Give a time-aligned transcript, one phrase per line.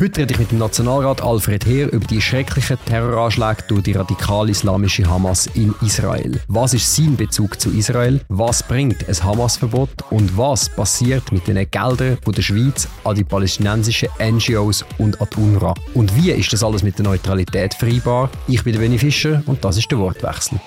[0.00, 5.08] Heute rede ich mit dem Nationalrat Alfred Heer über die schrecklichen Terroranschläge durch die radikal-islamische
[5.08, 6.40] Hamas in Israel.
[6.48, 8.20] Was ist sein Bezug zu Israel?
[8.28, 9.90] Was bringt ein Hamas-Verbot?
[10.10, 15.28] Und was passiert mit den Geldern von der Schweiz an die palästinensischen NGOs und an
[15.32, 15.74] die UNRWA?
[15.94, 18.30] Und wie ist das alles mit der Neutralität vereinbar?
[18.48, 20.58] Ich bin Benny Fischer und das ist der Wortwechsel.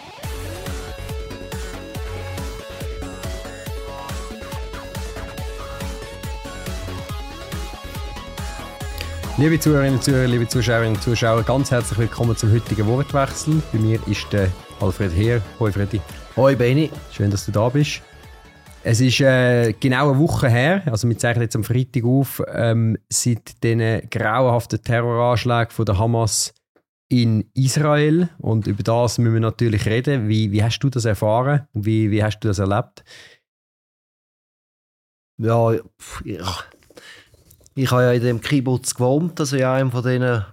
[9.39, 13.61] Liebe Zuhörerinnen und Zuhörer, liebe Zuschauerinnen und Zuschauer, ganz herzlich willkommen zum heutigen Wortwechsel.
[13.71, 15.43] Bei mir ist der Alfred Heer.
[15.59, 16.01] Hoi Freddy.
[16.35, 16.89] Hoi Benny.
[17.11, 18.01] Schön, dass du da bist.
[18.83, 22.97] Es ist äh, genau eine Woche her, also wir zeichnen jetzt am Freitag auf, ähm,
[23.09, 26.55] seit den grauenhaften Terroranschlägen von der Hamas
[27.07, 28.29] in Israel.
[28.39, 30.27] Und über das müssen wir natürlich reden.
[30.27, 33.03] Wie, wie hast du das erfahren und wie, wie hast du das erlebt?
[35.37, 35.73] Ja,
[36.25, 36.57] ja
[37.77, 40.43] ich habe ja in dem Kibbutz gewohnt, also in einem von denen,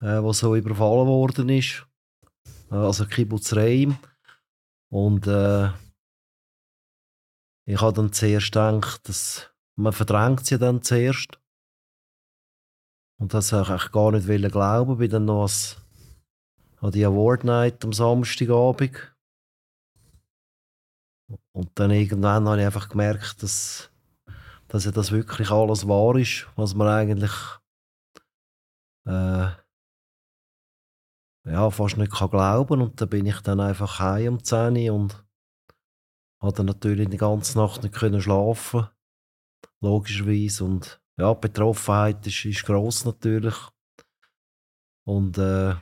[0.00, 1.86] äh, wo so überfallen worden ist.
[2.70, 3.98] Äh, also Kibbutz Reim.
[4.90, 5.68] Und äh,
[7.66, 11.38] ich habe dann zuerst gedacht, dass man verdrängt sie dann zuerst.
[13.20, 14.96] Und das habe ich gar nicht glauben.
[14.96, 15.76] Bin dann noch als,
[16.80, 19.14] an die Award Night am Samstagabend.
[21.52, 23.91] Und dann irgendwann habe ich einfach gemerkt, dass
[24.72, 27.32] dass ja das wirklich alles wahr ist, was man eigentlich
[29.06, 29.50] äh,
[31.44, 34.94] ja, fast nicht kann glauben Und dann bin ich dann einfach heim um 10 Uhr
[34.94, 35.26] und
[36.40, 38.88] habe natürlich die ganze Nacht nicht können schlafen
[39.82, 40.64] logischerweise.
[40.64, 43.56] Und ja, die Betroffenheit ist, ist gross natürlich.
[45.04, 45.74] Und äh,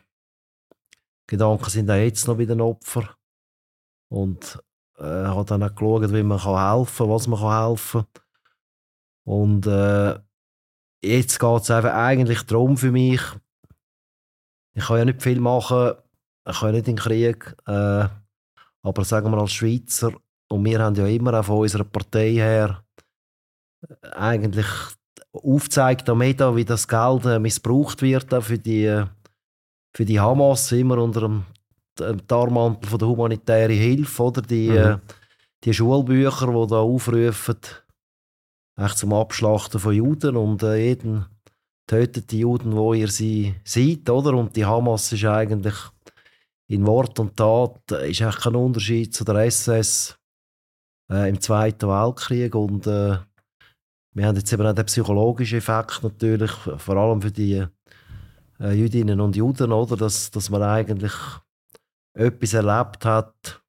[1.29, 3.17] Gedanken sind auch jetzt noch wieder ein Opfer.
[4.09, 4.61] Und
[4.97, 8.25] äh, habe dann auch geschaut, wie man helfen kann, was man helfen kann.
[9.31, 10.19] Und äh,
[11.05, 13.21] jetzt geht es einfach eigentlich darum für mich,
[14.75, 15.93] ich kann ja nicht viel machen,
[16.49, 18.09] ich kann ja nicht in den Krieg, äh,
[18.83, 20.11] aber sagen wir als Schweizer,
[20.51, 22.83] und wir haben ja immer auch von unserer Partei her
[23.89, 24.67] äh, eigentlich
[25.33, 29.07] aufgezeigt am Meda, wie das Geld äh, missbraucht wird für die, äh,
[29.95, 31.47] für die Hamas, immer unter dem
[32.27, 34.43] Tarmantel von der humanitären Hilfe, oder?
[34.43, 35.01] Die, mhm.
[35.63, 37.59] die Schulbücher, die da aufrufen,
[38.81, 41.27] echt zum Abschlachten von Juden und äh, jeden
[41.87, 44.35] tötet die Juden, wo ihr sie seht, oder?
[44.35, 45.75] Und die Hamas ist eigentlich
[46.69, 50.17] in Wort und Tat äh, ist kein Unterschied zu der SS
[51.11, 53.19] äh, im Zweiten Weltkrieg und äh,
[54.13, 57.65] wir haben jetzt eben auch den psychologischen Effekt natürlich, vor allem für die
[58.61, 59.97] äh, Jüdinnen und Juden, oder?
[59.97, 61.13] Dass, dass man eigentlich
[62.15, 63.60] etwas erlebt hat,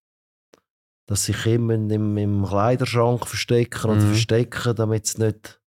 [1.07, 4.07] dass sich immer im, im Kleiderschrank verstecken und mhm.
[4.07, 5.61] verstecken, damit sie nicht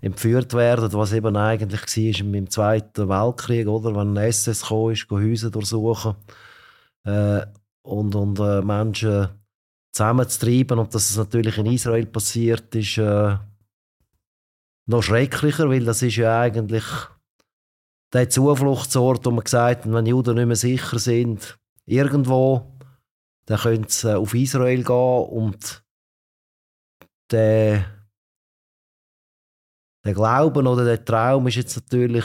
[0.00, 3.94] entführt werden, was eben eigentlich war im Zweiten Weltkrieg, oder?
[3.94, 6.14] Wenn ein SS kam, ist, Häuser durchsuchen
[7.04, 7.42] äh,
[7.82, 9.28] und, und äh, Menschen
[9.92, 13.36] zusammenzutreiben und dass es natürlich in Israel passiert, ist äh,
[14.86, 16.84] noch schrecklicher, weil das ist ja eigentlich
[18.12, 22.73] der Zufluchtsort, wo man gesagt hat, wenn Juden nicht mehr sicher sind, irgendwo
[23.46, 25.84] dann können sie äh, auf Israel gehen und
[27.30, 27.84] der,
[30.04, 32.24] der Glauben oder der Traum ist jetzt natürlich,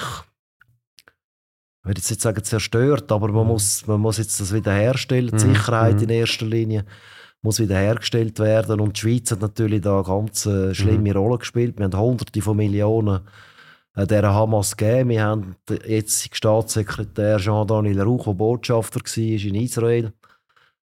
[1.82, 3.52] ich würde jetzt nicht sagen zerstört, aber man, mhm.
[3.54, 5.36] muss, man muss jetzt das wiederherstellen.
[5.38, 5.56] Die mhm.
[5.56, 6.04] Sicherheit mhm.
[6.04, 6.86] in erster Linie
[7.42, 11.18] muss wiederhergestellt werden und die Schweiz hat natürlich da eine ganz äh, schlimme mhm.
[11.18, 11.78] Rolle gespielt.
[11.78, 13.22] Wir haben hunderte von Millionen
[13.96, 15.10] äh, der Hamas gegeben.
[15.10, 20.14] Wir haben jetzigen Staatssekretär Jean-Daniel Rauch, der Botschafter war in Israel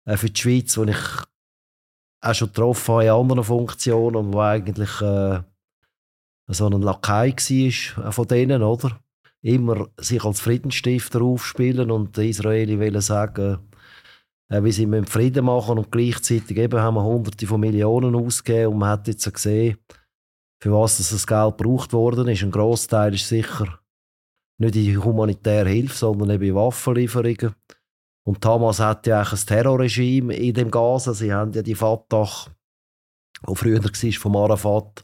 [0.05, 0.97] äh, für die Schweiz, wo ich
[2.21, 5.41] auch schon getroffen habe in anderen Funktionen und wo eigentlich äh,
[6.47, 8.99] so ein Lakai war äh, von denen, oder?
[9.41, 13.59] Immer sich als Friedensstifter aufspielen und die Israeli wollen sagen,
[14.49, 18.73] äh, wie sie mit Frieden machen und gleichzeitig eben haben wir hunderte von Millionen ausgegeben
[18.73, 19.77] und man hat jetzt gesehen,
[20.61, 22.41] für was das Geld gebraucht worden ist.
[22.41, 23.79] Ein Großteil ist sicher
[24.59, 27.53] nicht in humanitäre Hilfe, sondern eben in Waffenlieferungen.
[28.23, 31.13] Und Hamas hat ja auch ein Terrorregime in dem Gaza.
[31.13, 32.29] Sie haben ja die Fatah,
[33.47, 35.03] die früher war vom Arafat,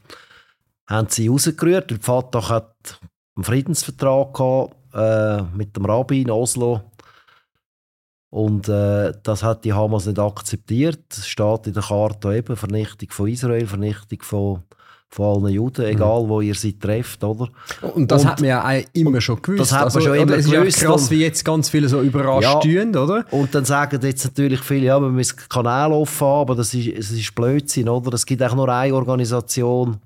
[0.88, 1.90] haben sie rausgerührt.
[1.90, 3.00] Die Fatah hat
[3.36, 6.80] einen Friedensvertrag gehabt, äh, mit dem Rabbi in Oslo.
[8.30, 11.04] Und äh, das hat die Hamas nicht akzeptiert.
[11.10, 14.62] Es steht in der Karte eben Vernichtung von Israel, Vernichtung von
[15.12, 15.90] von allen Juden, mhm.
[15.90, 17.48] egal wo ihr sie trefft, oder?
[17.94, 19.60] Und das und, hat man ja immer schon gewusst.
[19.60, 20.68] Das hat man also, schon immer gewusst.
[20.68, 23.24] ist ja krass, wie jetzt ganz viele so überrascht ja, oder?
[23.32, 26.96] Und dann sagen jetzt natürlich viele, ja, wir müssen Kanal offen haben, aber das ist,
[26.96, 28.14] das ist Blödsinn, oder?
[28.14, 29.96] Es gibt auch nur eine Organisation,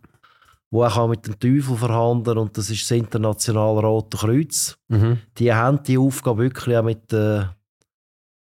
[0.71, 4.79] wo auch mit dem Teufel verhandeln und das ist das Internationale Rote Kreuz.
[4.89, 5.19] Mhm.
[5.37, 7.43] Die haben die Aufgabe wirklich auch mit, äh,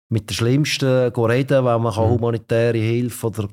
[0.07, 2.09] mit der Schlimmsten zu reden, wenn man Mhm.
[2.11, 3.49] humanitäre Hilfe oder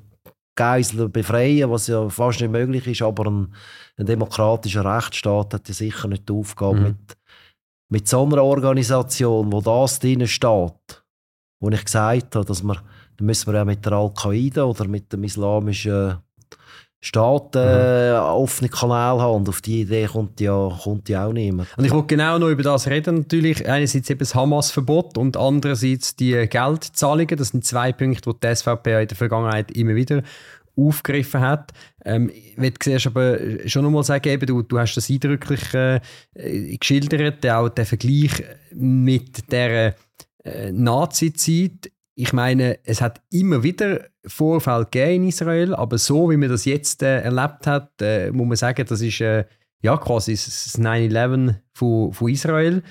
[0.55, 3.55] Geiseln befreien was ja fast nicht möglich ist, aber ein,
[3.97, 6.83] ein demokratischer Rechtsstaat hat ja sicher nicht die Aufgabe Mhm.
[6.83, 7.17] mit,
[7.91, 11.05] mit so einer Organisation, wo das drin steht,
[11.61, 12.83] wo ich gesagt habe, dass wir,
[13.17, 16.19] dann müssen wir ja mit der Al-Qaida oder mit dem islamischen
[17.05, 21.69] Staat äh, offene Kanal haben und auf die Idee kommt ja, kommt ja auch niemand.
[21.77, 23.69] Und ich wollte genau noch über das reden natürlich.
[23.69, 27.37] Einerseits eben das Hamas-Verbot und andererseits die Geldzahlungen.
[27.37, 30.23] Das sind zwei Punkte, die die SVP in der Vergangenheit immer wieder
[30.77, 31.73] aufgegriffen hat.
[32.05, 35.75] Ähm, ich will zuerst aber schon noch mal sagen, eben, du, du hast das eindrücklich
[35.75, 36.01] äh,
[36.79, 39.97] geschildert, auch der Vergleich mit der
[40.45, 41.91] äh, Nazi-Zeit.
[42.15, 46.65] Ich meine, es hat immer wieder Vorfälle gegeben in Israel, aber so wie man das
[46.65, 49.45] jetzt äh, erlebt hat, äh, muss man sagen, das ist äh,
[49.83, 52.83] ja quasi das 9-11 von, von Israel.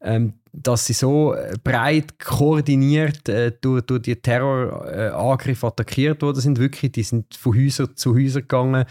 [0.00, 6.58] Ähm, dass sie so äh, breit koordiniert äh, durch, durch die Terrorangriffe attackiert worden sind.
[6.58, 8.84] Wirklich, die sind von Häuser zu Häuser gegangen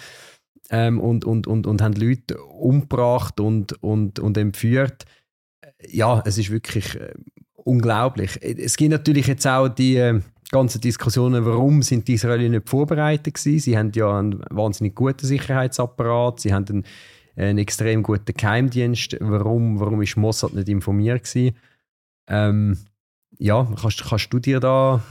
[0.69, 5.05] ähm, und, und, und, und haben Leute umgebracht und, und, und entführt.
[5.87, 7.13] Ja, es ist wirklich äh,
[7.55, 8.39] unglaublich.
[8.41, 10.21] Es gibt natürlich jetzt auch die äh,
[10.51, 13.59] ganzen Diskussionen, warum sind die Israelis nicht vorbereitet gewesen.
[13.59, 16.85] Sie haben ja einen wahnsinnig guten Sicherheitsapparat, sie haben einen,
[17.35, 19.17] einen extrem guten Geheimdienst.
[19.19, 21.57] Warum, warum ist Mossad nicht informiert gewesen?
[22.29, 22.77] Ähm,
[23.37, 25.01] ja, kannst, kannst du dir da...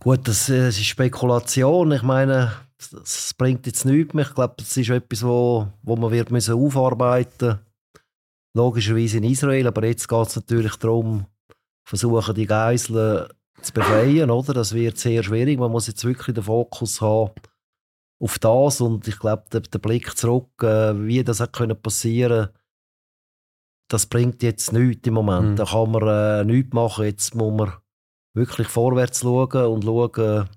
[0.00, 1.90] Gut, das, äh, das ist Spekulation.
[1.92, 2.52] Ich meine,
[2.92, 4.26] das bringt jetzt nichts mehr.
[4.26, 7.58] Ich glaube, das ist etwas, wo, wo man wird müssen aufarbeiten
[8.54, 11.26] Logischerweise in Israel, aber jetzt geht es natürlich darum,
[11.84, 13.28] versuchen die Geiseln
[13.62, 14.30] zu befreien.
[14.30, 14.54] Oder?
[14.54, 15.58] Das wird sehr schwierig.
[15.58, 17.32] Man muss jetzt wirklich den Fokus haben
[18.20, 22.48] auf das und ich glaube, der, der Blick zurück, äh, wie das hat können passieren
[23.88, 25.50] das bringt jetzt nichts im Moment.
[25.50, 25.56] Mhm.
[25.56, 27.04] Da kann man äh, nichts machen.
[27.06, 27.72] Jetzt muss man
[28.34, 30.48] wirklich vorwärts schauen und schauen,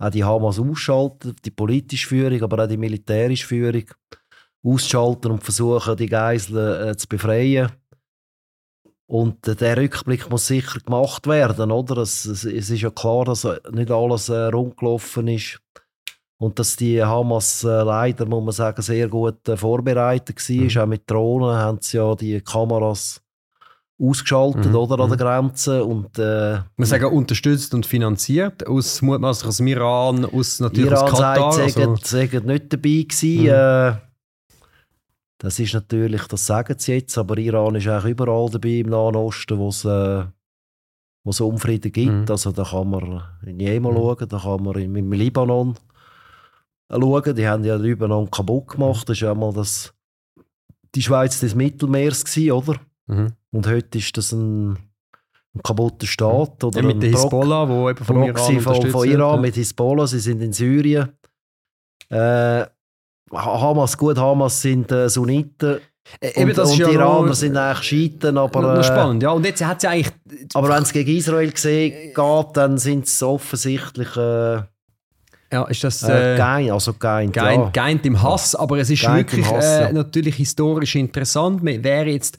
[0.00, 3.84] auch die Hamas ausschalten, die politische Führung, aber auch die militärische Führung
[4.64, 7.70] ausschalten und versuchen, die Geiseln äh, zu befreien.
[9.10, 11.96] Und der Rückblick muss sicher gemacht werden, oder?
[12.02, 15.58] Es, es, es ist ja klar, dass nicht alles äh, rund gelaufen ist
[16.38, 20.56] und dass die Hamas äh, leider, muss man sagen, sehr gut äh, vorbereitet war.
[20.56, 20.78] Mhm.
[20.78, 23.22] Auch mit Drohnen haben sie ja die Kameras
[24.00, 25.16] ausgeschaltet, Mhm, oder, an mhm.
[25.16, 25.84] der Grenze.
[25.84, 31.00] Und, äh, Man sagen, unterstützt und finanziert, aus, mutmaßlich aus dem Iran, aus natürlich aus
[31.00, 31.52] Iran Katar.
[31.52, 31.72] sagt,
[32.06, 33.42] sie also- nicht dabei gewesen.
[33.42, 33.48] Mhm.
[33.48, 34.07] Äh,
[35.38, 39.14] das ist natürlich, das sagen sie jetzt, aber Iran ist auch überall dabei im Nahen
[39.16, 40.24] Osten, wo es, äh,
[41.24, 42.12] wo es Unfrieden gibt.
[42.12, 42.26] Mhm.
[42.28, 43.96] Also da kann man in Jemen Mhm.
[43.96, 45.76] schauen, da kann man im, im Libanon
[46.90, 47.36] schauen.
[47.36, 49.08] Die haben ja den Libanon kaputt gemacht.
[49.08, 49.94] Das ist ja mal das,
[50.94, 52.74] die Schweiz des Mittelmeers gewesen, oder?
[53.06, 53.32] Mhm.
[53.52, 56.64] Und heute ist das ein, ein kaputter Staat.
[56.64, 60.18] Oder Ja, mit der Hisbollah, wo eben vom Iran von, von Iran mit Hisbollah, sie
[60.18, 61.10] sind in Syrien.
[62.10, 62.66] Äh,
[63.32, 65.78] Hamas, gut, Hamas sind äh, Sunniten
[66.20, 69.22] Äh, Eben, und, und die Iraner sind eigentlich Schiiten, aber, noch äh, spannend.
[69.22, 70.12] Ja, und jetzt hat sie eigentlich...
[70.54, 74.62] aber wenn es gegen Israel gesehen geht, dann sind es offensichtlich äh,
[75.52, 76.02] Ja, ist das...
[76.02, 77.70] äh, Äh, gein, also geint, Geint, ja.
[77.70, 79.92] geint im Hass, aber es ist Geint wirklich Hass, äh, ja.
[79.92, 81.62] natürlich historisch interessant.
[81.62, 82.38] Wäre jetzt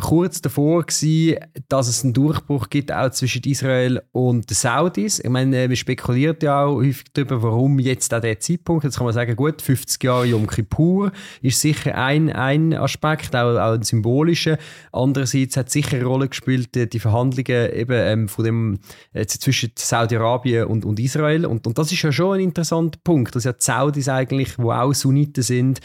[0.00, 1.38] kurz davor gewesen,
[1.68, 5.18] dass es einen Durchbruch gibt auch zwischen Israel und den Saudis.
[5.18, 8.84] Ich meine, äh, man spekuliert ja auch häufig darüber, warum jetzt an der Zeitpunkt.
[8.84, 11.12] Jetzt kann man sagen, gut, 50 Jahre Yom Kippur
[11.42, 14.58] ist sicher ein, ein Aspekt, auch, auch ein symbolischer.
[14.90, 18.78] Andererseits hat sicher eine Rolle gespielt äh, die Verhandlungen eben ähm, von dem
[19.12, 21.44] äh, zwischen Saudi-Arabien und, und Israel.
[21.44, 24.72] Und, und das ist ja schon ein interessanter Punkt, dass ja die Saudis eigentlich, wo
[24.72, 25.80] auch Sunniten sind,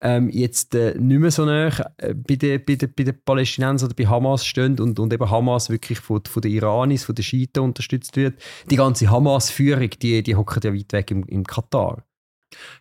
[0.00, 1.70] ähm, jetzt äh, nicht mehr so äh,
[2.14, 5.70] bei den bei den- bei den Palästinensern oder bei Hamas stehen und, und eben Hamas
[5.70, 8.40] wirklich von, von den Iranis, von den Schiiten unterstützt wird.
[8.70, 12.04] Die ganze Hamas-Führung, die, die hockt ja weit weg im, im Katar.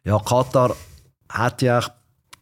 [0.03, 0.75] Ja, Katar
[1.29, 1.81] hat ja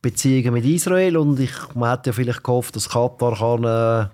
[0.01, 4.09] Beziehungen mit Israel und ich, man hat ja vielleicht gehofft, dass Katar kann, äh,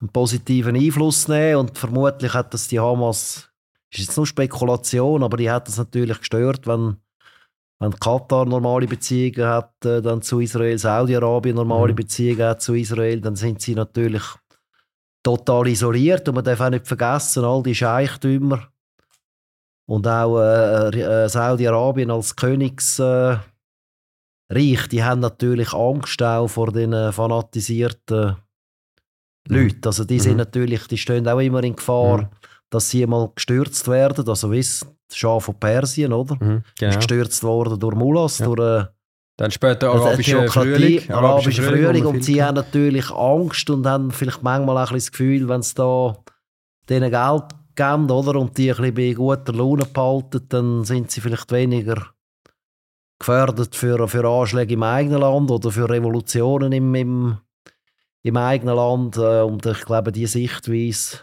[0.00, 3.50] einen positiven Einfluss nehmen und vermutlich hat das die Hamas,
[3.92, 6.96] ist jetzt nur Spekulation, aber die hat das natürlich gestört, wenn,
[7.84, 11.96] wenn Katar normale Beziehungen hat, äh, dann zu Israel, Saudi-Arabien normale Mhm.
[11.96, 14.22] Beziehungen hat zu Israel, dann sind sie natürlich
[15.22, 18.68] total isoliert und man darf auch nicht vergessen, all die Scheichtümer
[19.86, 23.38] und auch äh, äh, Saudi-Arabien als Königsreich,
[24.50, 28.36] äh, die haben natürlich Angst auch vor den äh, fanatisierten
[29.48, 29.80] Leuten.
[29.86, 30.38] Also die sind Mhm.
[30.38, 32.28] natürlich, die stehen auch immer in Gefahr, Mhm.
[32.74, 34.28] Dass sie mal gestürzt werden.
[34.28, 36.36] Also wie das Schaf von Persien, oder?
[36.38, 38.46] Mhm, Ist gestürzt worden durch Mullahs, Ja.
[38.46, 38.86] durch, äh,
[39.36, 41.10] Dann später arabischer Frühling.
[41.10, 42.04] Arabischer Frühling.
[42.06, 45.74] Und sie haben natürlich Angst und haben vielleicht manchmal auch ein das Gefühl, wenn es
[45.74, 46.16] da
[46.88, 47.44] denen Geld
[47.76, 51.96] geben oder, und die ein bisschen bei guter Laune behalten, dann sind sie vielleicht weniger
[53.18, 57.36] gefährdet für, für Anschläge im eigenen Land oder für Revolutionen im, im,
[58.22, 59.16] im eigenen Land.
[59.16, 61.18] Äh, und ich glaube, diese Sichtweise,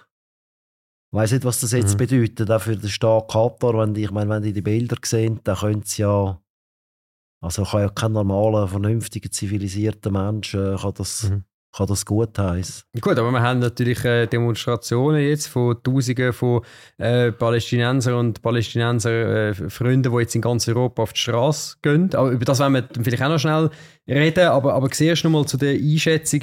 [1.11, 1.97] ich weiß nicht, was das jetzt mhm.
[1.97, 3.77] bedeutet, auch für den Staat Katar.
[3.77, 6.41] Wenn die, ich meine, wenn die die Bilder sehen, dann können sie ja,
[7.41, 12.37] also kann ja kein normaler, vernünftiger, zivilisierter Mensch äh, kann das mhm kann das gut
[12.37, 12.83] heißen.
[12.99, 16.61] Gut, aber wir haben natürlich äh, Demonstrationen jetzt von Tausenden von
[16.97, 22.13] äh, Palästinensern und Palästinenser äh, Freunden, die jetzt in ganz Europa auf die Straße gehen.
[22.13, 23.69] Aber über das werden wir vielleicht auch noch schnell
[24.07, 24.47] reden.
[24.47, 26.41] Aber, aber zuerst noch mal zu der Einschätzung.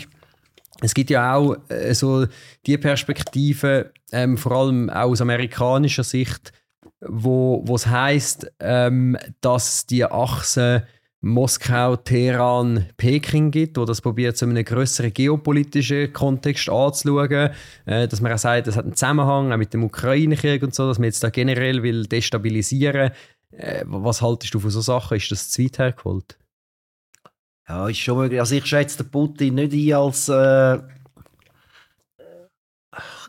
[0.81, 2.27] Es gibt ja auch äh, so
[2.67, 6.53] die Perspektive, ähm, vor allem auch aus amerikanischer Sicht,
[7.01, 10.87] wo es heisst, ähm, dass die Achse
[11.21, 17.51] Moskau, Teheran, Peking gibt, wo das probiert, so einen größeren geopolitischen Kontext anzuschauen,
[17.87, 20.87] äh, dass man auch sagt, das hat einen Zusammenhang auch mit dem Ukraine-Krieg und so,
[20.87, 23.11] dass man jetzt da generell will destabilisieren.
[23.51, 25.17] Äh, was haltest du von so Sachen?
[25.17, 26.39] Ist das zu weit hergeholt?
[27.69, 28.41] Ja, ist schon möglich.
[28.41, 30.79] Also ich schätze den Putin nicht ein als äh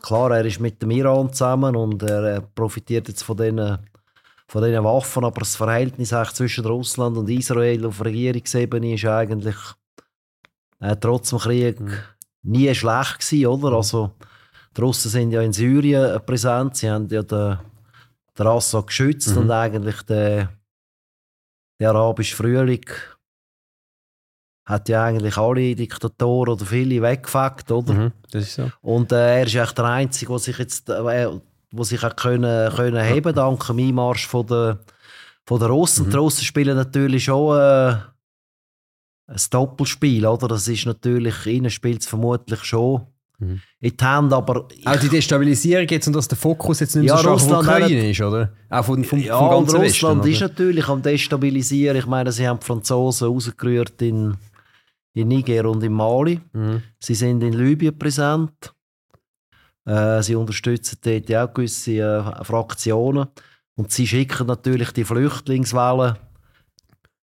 [0.02, 3.78] klar, er ist mit dem Iran zusammen und er profitiert jetzt von diesen
[4.48, 9.54] von diesen Waffen, aber das Verhältnis zwischen Russland und Israel auf Regierungsebene ist eigentlich
[10.80, 11.92] äh, trotz dem Krieg mhm.
[12.42, 13.76] nie schlecht gewesen, oder?
[13.76, 14.10] Also
[14.76, 17.58] die Russen sind ja in Syrien präsent, sie haben ja den,
[18.36, 19.42] den Assad geschützt mhm.
[19.42, 20.48] und eigentlich der,
[21.78, 22.86] der arabische Frühling
[24.70, 27.92] hat ja eigentlich alle Diktatoren oder viele weggefegt, oder?
[27.92, 28.70] Mhm, das ist so.
[28.80, 31.28] Und äh, er ist echt der Einzige, der sich jetzt, äh,
[31.72, 34.78] wo sich auch können, können heben dank dem Einmarsch von der,
[35.44, 36.06] von der Russen.
[36.06, 36.10] Mhm.
[36.10, 37.96] Die Russen spielen natürlich schon äh,
[39.26, 40.46] ein Doppelspiel, oder?
[40.46, 43.06] Das ist natürlich, ihnen spielt es vermutlich schon
[43.38, 43.60] mhm.
[43.80, 44.68] in die Hände, aber...
[44.84, 47.74] Auch die Destabilisierung jetzt und dass der Fokus jetzt nicht ja, so stark Russland auf
[47.76, 48.52] Ukraine ist, oder?
[48.68, 51.96] Auch vom, vom, ja, vom ganzen Russland Westen, ist natürlich am Destabilisieren.
[51.96, 54.36] Ich meine, sie haben die Franzosen rausgerührt in,
[55.14, 56.40] in Niger und in Mali.
[56.52, 56.82] Mhm.
[56.98, 58.74] Sie sind in Libyen präsent.
[59.84, 63.28] Äh, sie unterstützen dort auch gewisse äh, Fraktionen.
[63.76, 66.18] Und sie schicken natürlich die Flüchtlingswelle.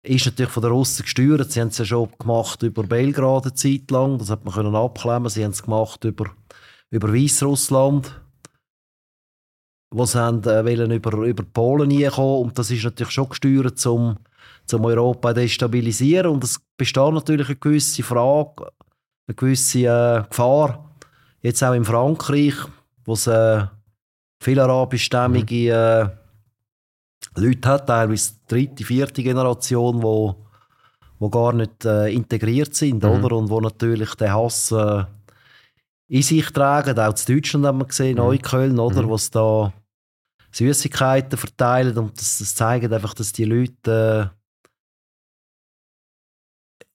[0.02, 1.50] Ist natürlich von den Russen gesteuert.
[1.50, 4.18] Sie haben es ja schon gemacht über Belgrad eine Zeit lang.
[4.18, 5.28] Das hat man können abklemmen.
[5.28, 6.30] Sie haben es gemacht über,
[6.90, 8.20] über Weißrussland.
[9.92, 12.44] Sie haben, äh, wollen über, über Polen hinkommen.
[12.44, 14.16] Und das ist natürlich schon gesteuert, um
[14.66, 16.32] zum Europa destabilisieren.
[16.32, 18.68] Und es besteht natürlich eine gewisse Frage,
[19.26, 20.86] eine gewisse äh, Gefahr,
[21.46, 22.54] Jetzt auch in Frankreich,
[23.04, 23.64] wo es äh,
[24.42, 26.08] viele arabischstämmige äh,
[27.40, 30.34] Leute hat, teilweise dritte, vierte Generation, wo,
[31.20, 33.10] wo gar nicht äh, integriert sind, mhm.
[33.10, 33.36] oder?
[33.36, 35.04] Und wo natürlich den Hass äh,
[36.08, 36.98] in sich tragen.
[36.98, 38.24] Auch in Deutschland haben wir gesehen, mhm.
[38.24, 39.02] Neukölln, oder?
[39.02, 39.08] Mhm.
[39.08, 39.72] Wo es da
[40.50, 44.36] Süßigkeiten verteilen und das, das zeigt einfach, dass die Leute äh,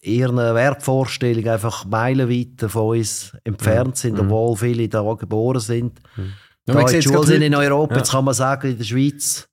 [0.01, 4.21] ihren Wertvorstellungen einfach meilenweit von uns entfernt sind, mhm.
[4.21, 5.99] obwohl viele da geboren sind.
[6.15, 6.33] Mhm.
[6.65, 7.99] Da die Schulen sind in Europa, ja.
[7.99, 9.47] jetzt kann man sagen, in der Schweiz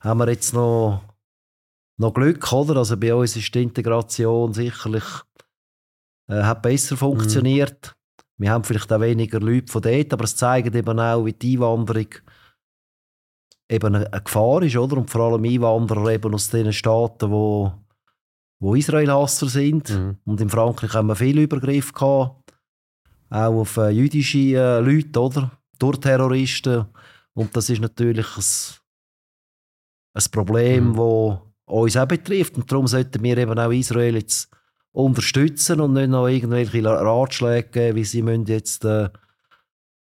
[0.00, 1.02] haben wir jetzt noch,
[1.98, 2.76] noch Glück, oder?
[2.76, 5.04] Also bei uns ist die Integration sicherlich
[6.28, 7.92] äh, hat besser funktioniert.
[7.92, 8.42] Mhm.
[8.42, 11.56] Wir haben vielleicht auch weniger Leute von dort, aber es zeigt eben auch, wie die
[11.56, 12.08] Einwanderung
[13.68, 14.98] eben eine Gefahr ist, oder?
[14.98, 17.85] Und vor allem Einwanderer eben aus den Staaten, die
[18.58, 19.90] wo Israel-Hasser sind.
[19.90, 20.16] Mhm.
[20.24, 22.54] Und in Frankreich haben wir viele Übergriffe gehabt,
[23.30, 25.50] auch auf äh, jüdische äh, Leute, oder?
[25.78, 26.86] Durch Terroristen.
[27.34, 30.96] Und das ist natürlich ein, ein Problem, mhm.
[30.96, 32.56] das uns auch betrifft.
[32.56, 34.48] Und darum sollten wir eben auch Israel jetzt
[34.92, 39.10] unterstützen und nicht noch irgendwelche Ratschläge geben, wie sie müssen jetzt äh,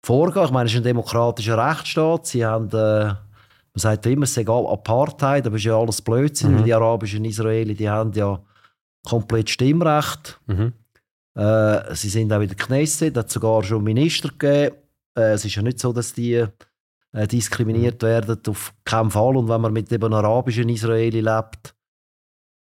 [0.04, 0.44] vorgehen.
[0.44, 2.26] Ich meine, es ist ein demokratischer Rechtsstaat.
[2.26, 3.14] Sie haben äh,
[3.74, 6.56] man sagt immer, es sei Apartheid, aber es ist ja alles Blödsinn, mhm.
[6.58, 8.42] weil die arabischen Israelis, die haben ja
[9.04, 10.40] komplett Stimmrecht.
[10.46, 10.72] Mhm.
[11.34, 14.76] Äh, sie sind auch in der Knesset, hat sogar schon Minister gegeben.
[15.16, 16.44] Äh, es ist ja nicht so, dass die
[17.12, 18.06] äh, diskriminiert mhm.
[18.06, 19.36] werden, auf keinen Fall.
[19.36, 21.74] Und wenn man mit eben arabischen Israeli lebt,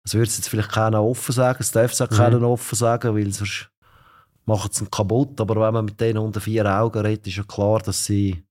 [0.05, 2.17] das würde es jetzt vielleicht keiner offen sagen, es darf es auch mhm.
[2.17, 3.71] keiner offen sagen, weil sonst
[4.47, 5.38] macht es ihn kaputt.
[5.41, 8.43] Aber wenn man mit denen unter vier Augen redet, ist ja klar, dass sie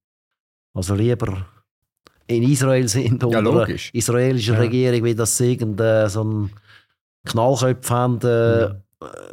[0.76, 1.48] also lieber
[2.28, 4.62] in Israel sind ja, unter der israelischen ja.
[4.62, 6.50] Regierung, wie das irgend äh, so ein
[7.26, 8.76] Knallköpf haben, äh, mhm.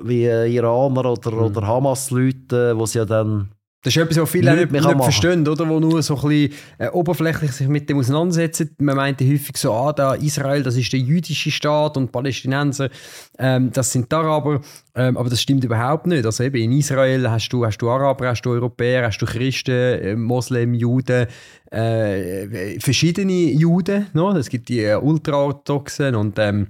[0.03, 1.43] wie Iraner oder, mhm.
[1.43, 3.51] oder Hamas-Leute, wo sie ja dann
[3.85, 5.69] Das ist etwas, was viele nicht, nicht verstehen, oder?
[5.69, 8.77] Wo nur so ein bisschen äh, oberflächlich sich mit dem auseinandersetzen.
[8.79, 12.91] Man meint häufig so, ah, da Israel, das ist der jüdische Staat und Palästinenser,
[13.39, 14.61] ähm, das sind die Araber.
[14.95, 16.25] Ähm, aber das stimmt überhaupt nicht.
[16.25, 19.73] Also eben in Israel hast du, hast du Araber, hast du Europäer, hast du Christen,
[19.73, 21.27] äh, Moslem, Juden,
[21.73, 24.07] äh, verschiedene Juden.
[24.13, 24.31] No?
[24.37, 26.69] Es gibt die äh, Ultraorthodoxen und ähm,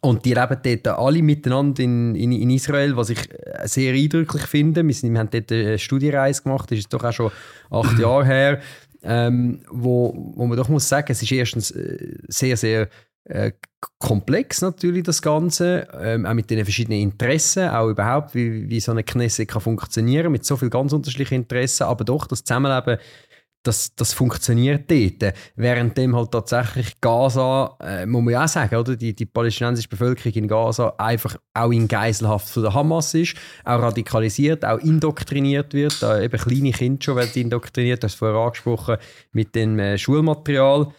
[0.00, 4.42] und die leben dort alle miteinander in, in, in, Israel, was ich äh, sehr eindrücklich
[4.44, 4.86] finde.
[4.86, 7.30] Wir, sind, wir haben dort eine Studiereise gemacht, das ist doch auch schon
[7.70, 8.60] acht Jahre her,
[9.02, 12.88] ähm, wo, wo man doch muss sagen, es ist erstens äh, sehr, sehr
[13.24, 13.52] äh,
[13.98, 18.92] komplex natürlich das Ganze, ähm, auch mit den verschiedenen Interessen, auch überhaupt, wie, wie so
[18.92, 22.98] eine Knesset kann funktionieren, mit so vielen ganz unterschiedlichen Interessen, aber doch das Zusammenleben
[23.62, 25.34] das, das funktioniert dort.
[25.56, 28.96] Während dem halt tatsächlich Gaza, äh, muss man ja auch sagen, oder?
[28.96, 33.80] Die, die palästinensische Bevölkerung in Gaza einfach auch in Geiselhaft von der Hamas ist, auch
[33.80, 36.02] radikalisiert, auch indoktriniert wird.
[36.02, 38.96] Da eben kleine Kinder schon werden indoktriniert, das hast du vorher angesprochen,
[39.32, 40.92] mit dem äh, Schulmaterial.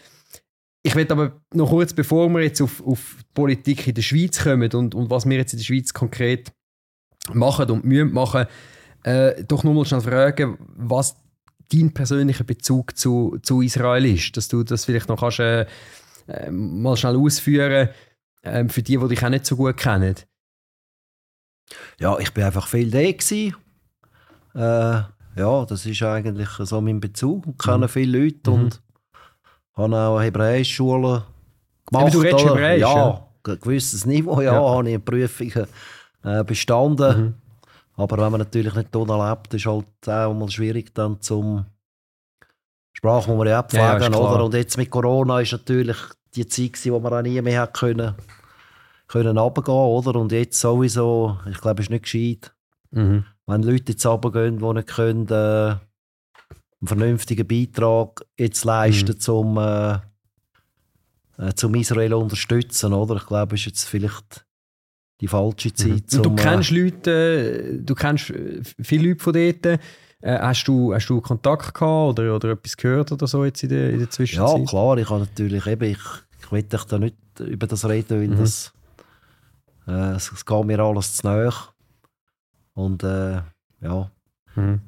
[0.83, 4.41] Ich will aber noch kurz, bevor wir jetzt auf, auf die Politik in der Schweiz
[4.43, 6.51] kommen und, und was wir jetzt in der Schweiz konkret
[7.31, 8.45] machen und müssen machen,
[9.03, 11.15] äh, doch nur mal schnell fragen, was
[11.73, 14.37] dein persönlicher Bezug zu, zu Israel ist.
[14.37, 15.65] Dass du das vielleicht noch kannst, äh,
[16.27, 17.89] äh, mal schnell ausführen
[18.41, 20.15] äh, für die, die dich auch nicht so gut kennen.
[21.99, 23.55] Ja, ich bin einfach viel da gewesen.
[24.55, 25.01] Äh,
[25.35, 27.45] ja, das ist eigentlich so mein Bezug.
[27.47, 27.89] Ich kenne mhm.
[27.89, 28.57] viele Leute mhm.
[28.57, 28.81] und
[29.75, 31.25] habe auch eine Hebräischschule
[31.85, 32.03] gemacht.
[32.03, 32.81] Aber du redest Hebräisch?
[32.81, 34.61] Ja, ja, ein gewisses Niveau, ja, ja.
[34.61, 35.67] habe ich Prüfungen
[36.23, 37.21] äh, bestanden.
[37.21, 37.33] Mhm.
[37.95, 41.65] Aber wenn man natürlich nicht dort lebt, ist halt auch mal schwierig dann zum
[42.93, 44.43] Sprache muss man ja abpflegen, ja, oder?
[44.45, 45.97] Und jetzt mit Corona ist natürlich
[46.35, 48.15] die Zeit gewesen, wo man auch nie mehr hat können,
[49.07, 50.19] können runtergehen, oder?
[50.19, 52.53] Und jetzt sowieso, ich glaube, es ist nicht gescheit.
[52.91, 53.25] Mhm.
[53.45, 55.79] Wenn Leute jetzt runtergehen, die nicht können, äh, einen
[56.85, 59.19] vernünftigen Beitrag jetzt leisten, mhm.
[59.19, 59.93] zum, äh,
[61.37, 63.15] äh, zum Israel unterstützen, oder?
[63.15, 64.45] Ich glaube, es ist jetzt vielleicht
[65.23, 65.75] die falsche mhm.
[65.75, 65.89] Zeit.
[65.89, 66.07] Mhm.
[66.07, 68.33] Zum, du kennst äh, Leute, du kennst
[68.81, 69.65] viele Leute von dort.
[69.65, 69.79] Äh,
[70.39, 73.89] hast, du, hast du Kontakt gehabt oder, oder etwas gehört oder so jetzt in der,
[73.91, 74.59] in der Zwischenzeit?
[74.59, 74.97] Ja, klar.
[74.97, 75.99] Ich habe natürlich eben, ich,
[76.41, 78.37] ich will dich da nicht über das reden, weil mhm.
[78.37, 78.73] das,
[79.87, 81.53] äh, es, es geht mir alles zu nahe.
[82.73, 83.41] Und äh,
[83.81, 84.11] ja.
[84.55, 84.81] Mhm.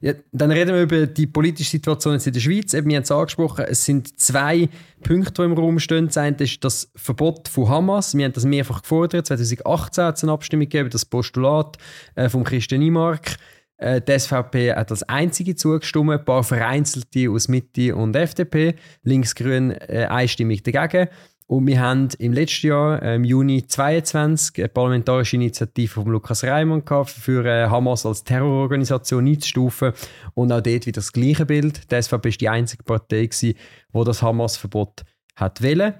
[0.00, 2.74] Ja, dann reden wir über die politische Situation jetzt in der Schweiz.
[2.74, 4.68] Eben, wir haben es angesprochen, es sind zwei
[5.02, 6.06] Punkte, die im Raum stehen.
[6.06, 8.16] Das eine ist das Verbot von Hamas.
[8.16, 9.26] Wir haben das mehrfach gefordert.
[9.26, 11.76] 2018 hat es eine Abstimmung gegeben, das Postulat
[12.14, 13.36] äh, von Christian Niemark.
[13.80, 19.72] Äh, die SVP hat als einzige zugestimmt, ein paar vereinzelte aus Mitte und FDP, Linksgrün
[19.72, 21.08] äh, einstimmig dagegen.
[21.50, 26.84] Und wir haben im letzten Jahr, im Juni 2022, eine parlamentarische Initiative von Lukas Reimann
[26.84, 29.92] gehabt, für äh, Hamas als Terrororganisation einzustufen.
[30.34, 31.90] Und auch dort wieder das gleiche Bild.
[31.90, 33.56] Die SVP war die einzige Partei, die
[33.92, 35.02] das Hamas-Verbot
[35.34, 35.94] hat wollen.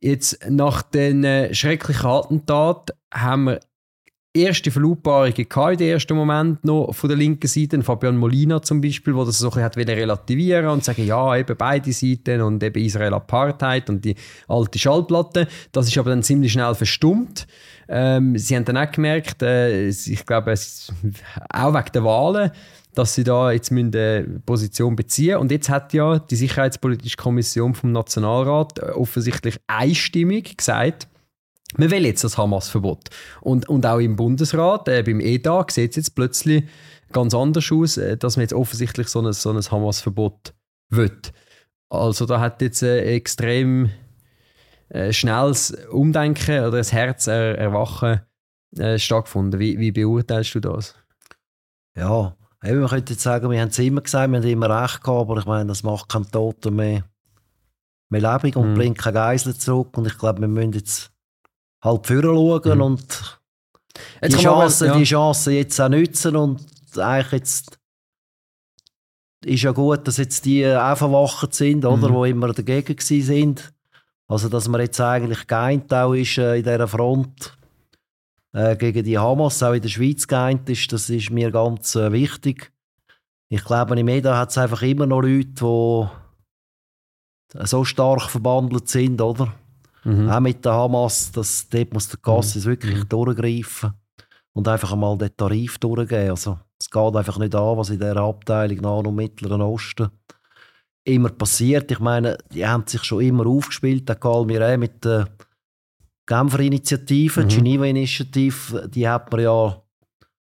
[0.00, 3.60] Jetzt, nach den äh, schrecklichen Attentaten, haben wir
[4.34, 9.14] erste Verlautbarungen in den ersten Moment noch von der linken Seite, Fabian Molina zum Beispiel,
[9.14, 13.14] wo das so ein bisschen relativieren und sagen, ja, eben beide Seiten und eben Israel
[13.14, 14.16] Apartheid und die
[14.48, 15.46] alte Schallplatte.
[15.70, 17.46] Das ist aber dann ziemlich schnell verstummt.
[17.88, 22.50] Ähm, sie haben dann auch gemerkt, äh, ich glaube, auch wegen der Wahlen,
[22.94, 27.92] dass sie da jetzt eine Position beziehen Und jetzt hat ja die Sicherheitspolitische Kommission vom
[27.92, 31.08] Nationalrat offensichtlich einstimmig gesagt,
[31.76, 33.10] wir wollen jetzt das Hamas-Verbot.
[33.40, 36.64] Und, und auch im Bundesrat, äh, beim EDA, sieht es jetzt plötzlich
[37.12, 40.54] ganz anders aus, äh, dass man jetzt offensichtlich so ein, so ein Hamas-Verbot
[40.90, 41.20] will.
[41.88, 43.90] Also da hat jetzt ein extrem
[44.88, 48.20] äh, schnelles Umdenken oder ein Herzerwachen
[48.76, 49.60] äh, stattgefunden.
[49.60, 50.94] Wie, wie beurteilst du das?
[51.96, 55.02] Ja, eben, man könnte jetzt sagen, wir haben es immer gesagt, wir haben immer recht
[55.02, 57.04] gehabt, aber ich meine, das macht keinen Toten mehr,
[58.10, 58.74] mehr lebendig und mhm.
[58.74, 59.96] bringt keine Geiseln zurück.
[59.96, 61.13] Und ich glaube, wir müssen jetzt
[61.84, 62.82] halt führen schauen mhm.
[62.82, 63.40] und
[64.22, 64.98] die Chance, ja.
[64.98, 66.66] die Chance jetzt auch nutzen und
[66.98, 67.78] eigentlich jetzt
[69.44, 72.14] ist ja gut, dass jetzt die auch verwacht sind, oder, mhm.
[72.14, 73.72] wo immer dagegen sind.
[74.26, 77.56] Also, dass man jetzt eigentlich geeint auch ist äh, in dieser Front
[78.52, 82.10] äh, gegen die Hamas, auch in der Schweiz geeint ist, das ist mir ganz äh,
[82.10, 82.72] wichtig.
[83.50, 86.06] Ich glaube, im EDA hat es einfach immer noch Leute, die
[87.66, 89.52] so stark verbandelt sind, oder?
[90.04, 90.28] Mhm.
[90.28, 92.70] Auch mit der Hamas, das, dort muss der Gassis mhm.
[92.70, 93.08] wirklich mhm.
[93.08, 93.94] durchgreifen
[94.52, 96.30] und einfach einmal den Tarif durchgeben.
[96.30, 100.10] Also, es geht einfach nicht an, was in dieser Abteilung Nahen und Mittleren Osten
[101.04, 101.90] immer passiert.
[101.90, 105.28] Ich meine, die haben sich schon immer aufgespielt, der Karl Miré mit der
[106.26, 107.48] Genfer Initiative, mhm.
[107.48, 109.83] Geneva Initiative, die hat man ja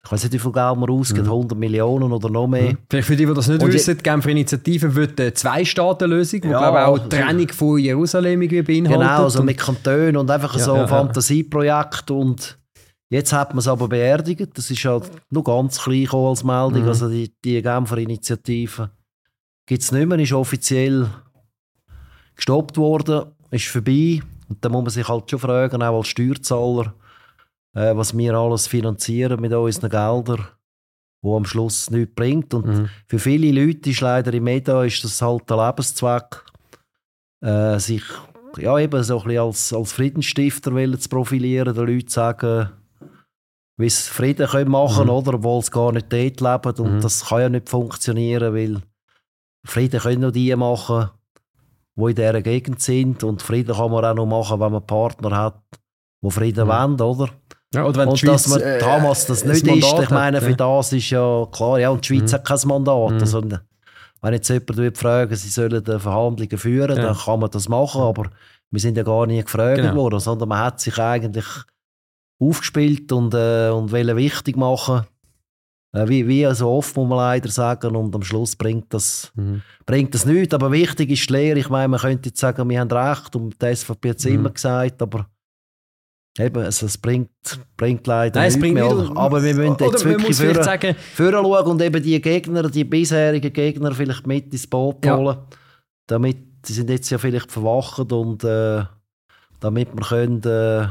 [0.05, 2.73] ich weiß nicht, wie viel Geld man ausgibt, 100 Millionen oder noch mehr.
[2.73, 2.77] Mhm.
[2.87, 6.47] Vielleicht für die, die das nicht Und wissen, die Genfer Initiative wird eine Zwei-Staaten-Lösung, die
[6.49, 9.01] Ja, glaube auch die Trennung von Jerusalem irgendwie beinhaltet.
[9.01, 10.87] Genau, also mit Kantonen und einfach Ja, so ein ja.
[10.87, 12.11] Fantasieprojekt.
[12.11, 12.59] Und
[13.09, 14.47] jetzt hat man es aber beerdigt.
[14.53, 16.83] Das ist halt nur ganz klein als Meldung.
[16.83, 16.87] Mhm.
[16.87, 18.91] Also die, die Genfer Initiative
[19.65, 21.07] gibt es nicht mehr, ist offiziell
[22.35, 24.21] gestoppt worden, ist vorbei.
[24.49, 26.93] Und da muss man sich halt schon fragen, auch als Steuerzahler,
[27.75, 30.47] äh, was wir alles finanzieren mit unseren Geldern,
[31.21, 32.53] wo am Schluss nichts bringt.
[32.53, 32.89] Und Mhm.
[33.07, 36.43] für viele Leute ist leider im Media ist das halt der Lebenszweck,
[37.41, 38.03] äh, sich
[38.57, 42.69] ja, eben so ein bisschen als, als Friedensstifter wollen zu profilieren, den Leuten sagen,
[43.77, 45.09] wie sie Frieden können machen Mhm.
[45.09, 46.79] oder obwohl sie gar nicht dort leben.
[46.85, 47.01] Und Mhm.
[47.01, 48.81] das kann ja nicht funktionieren, weil
[49.65, 51.09] Frieden können nur die machen,
[51.97, 53.23] die in dieser Gegend sind.
[53.25, 55.61] Und Frieden kann man auch nur machen, wenn man einen Partner hat,
[56.23, 56.69] der Frieden Mhm.
[56.71, 57.29] wollen, oder?
[57.75, 60.37] Ja, oder wenn und Schweiz, dass man äh, Hamas das nicht Mandat ist, ich meine,
[60.37, 62.35] hat, für das ist ja klar, ja, und die Schweiz Mhm.
[62.35, 63.11] hat kein Mandat.
[63.11, 63.19] Mhm.
[63.19, 63.41] Also,
[64.21, 67.03] wenn jetzt jemand würde fragen, sie sollen die Verhandlungen führen, Ja.
[67.03, 68.29] dann kann man das machen, aber
[68.71, 69.95] wir sind ja gar nie gefragt Genau.
[69.95, 71.45] worden, sondern man hat sich eigentlich
[72.39, 75.03] aufgespielt und, äh, und wollen wichtig machen.
[75.93, 79.61] Äh, wie, wie so oft muss man leider sagen und am Schluss bringt das, Mhm.
[79.85, 81.59] bringt das nichts, aber wichtig ist die Lehre.
[81.59, 84.31] Ich meine, man könnte jetzt sagen, wir haben recht und die SVP hat es Mhm.
[84.33, 85.27] immer gesagt, aber
[86.39, 87.29] eben, also es bringt,
[87.77, 88.89] bringt leider Nein, es bringt mehr.
[88.89, 89.15] oder?
[89.17, 93.93] Aber wir müssen jetzt wirklich führen, sagen, schauen und eben die Gegner, die bisherigen Gegner
[93.93, 95.17] vielleicht mit ins Boot Ja.
[95.17, 95.37] holen,
[96.07, 98.83] damit die sind jetzt ja vielleicht verwacht und äh,
[99.59, 100.87] damit wir können, äh,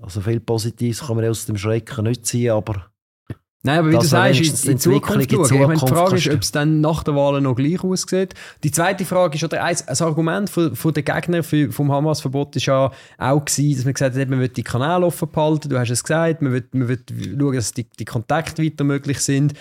[0.00, 2.90] also viel Positives kann man aus dem Schrecken nicht ziehen, aber
[3.68, 5.44] Nein, aber wie du sagst, in, in Zukunft schauen.
[5.44, 8.34] Ich meine, die Frage ist, ob es dann nach der Wahl noch gleich aussieht.
[8.64, 12.56] Die zweite Frage ist, oder ein, ein Argument von, von den Gegnern für, vom Hamas-Verbot
[12.56, 15.78] ist ja auch gewesen, dass man gesagt hat, man will die Kanäle offen behalten, du
[15.78, 17.02] hast es gesagt, man will, man will
[17.38, 19.52] schauen, dass die, die Kontakte weiter möglich sind.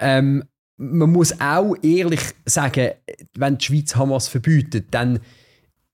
[0.00, 0.42] Ähm,
[0.76, 2.90] man muss auch ehrlich sagen,
[3.34, 5.20] wenn die Schweiz Hamas verbietet, dann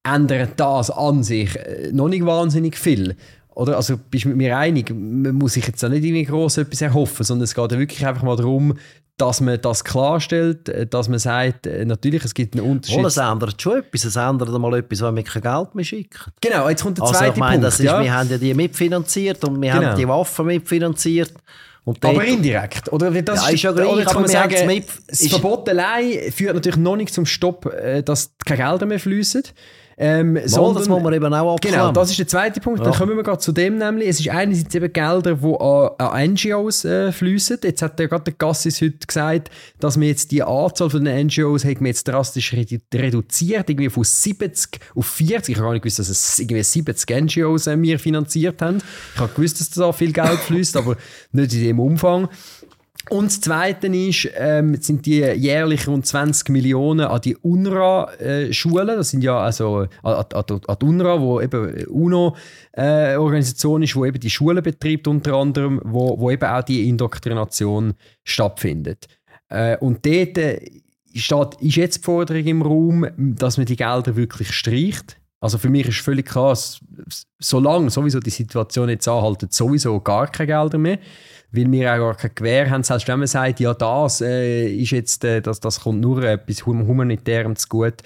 [0.04, 3.16] ändert das an sich äh, noch nicht wahnsinnig viel.
[3.54, 3.76] Oder?
[3.76, 6.80] Also bist du mit mir einig, man muss sich jetzt da nicht irgendwie gross etwas
[6.80, 8.74] erhoffen, sondern es geht ja wirklich einfach mal darum,
[9.18, 12.98] dass man das klarstellt, äh, dass man sagt, äh, natürlich, es gibt einen Unterschied.
[13.04, 14.04] oh, es ändert schon etwas.
[14.04, 16.32] Es ändert mal etwas, wenn wir kein Geld mehr schicken.
[16.40, 17.66] genau, jetzt kommt der Also zweite ich meine, Punkt.
[17.66, 18.02] das ist, ja.
[18.02, 19.86] wir haben ja die mitfinanziert und wir Genau.
[19.88, 21.32] haben die Waffen mitfinanziert.
[21.84, 22.92] Und aber indirekt.
[22.92, 24.54] Oder das Ja, ist ja gleich, oder kann man sagen,
[25.08, 29.42] das Verbot allein führt natürlich noch nicht zum Stopp, äh, dass keine Gelder mehr fließen.
[29.98, 31.78] Ähm, Mal, sondern, das muss man eben auch abklären.
[31.78, 32.80] Genau, das ist der zweite Punkt.
[32.80, 32.98] Dann Ja.
[32.98, 34.08] kommen wir gerade zu dem nämlich.
[34.08, 37.58] Es ist einerseits eben Gelder, die an, an NGOs äh, fließen.
[37.62, 39.50] Jetzt hat ja gerade der Gassis heute gesagt,
[39.80, 43.90] dass wir jetzt die Anzahl von den NGOs haben wir jetzt drastisch redu reduziert, irgendwie
[43.90, 45.50] von 70 auf 40.
[45.50, 48.78] Ich habe gar nicht gewusst, dass es irgendwie 70 NGOs äh, wir finanziert haben.
[49.14, 50.96] Ich habe gewusst, dass da viel Geld fließt, aber
[51.32, 52.28] nicht in dem Umfang.
[53.10, 58.86] Und das Zweite ist, ähm, sind die jährlich rund 20 Millionen an die UNRWA-Schulen.
[58.86, 64.20] das sind ja also an, an, an die UNRWA, wo eben UNO-Organisation ist, wo eben
[64.20, 69.08] die Schulen betreibt unter anderem, wo, wo eben auch die Indoktrination stattfindet.
[69.48, 70.60] Äh, und dort äh,
[71.14, 75.18] steht, ist jetzt die Forderung im Raum, dass man die Gelder wirklich streicht.
[75.40, 76.56] Also für mich ist völlig klar,
[77.40, 80.98] solange sowieso die Situation jetzt anhaltet, sowieso gar keine Gelder mehr
[81.52, 84.90] weil wir auch gar kein Gewehr haben, selbst wenn man sagt, ja, das äh, ist
[84.90, 88.02] jetzt, äh, das, das kommt nur etwas hum Humanitärem zu gut.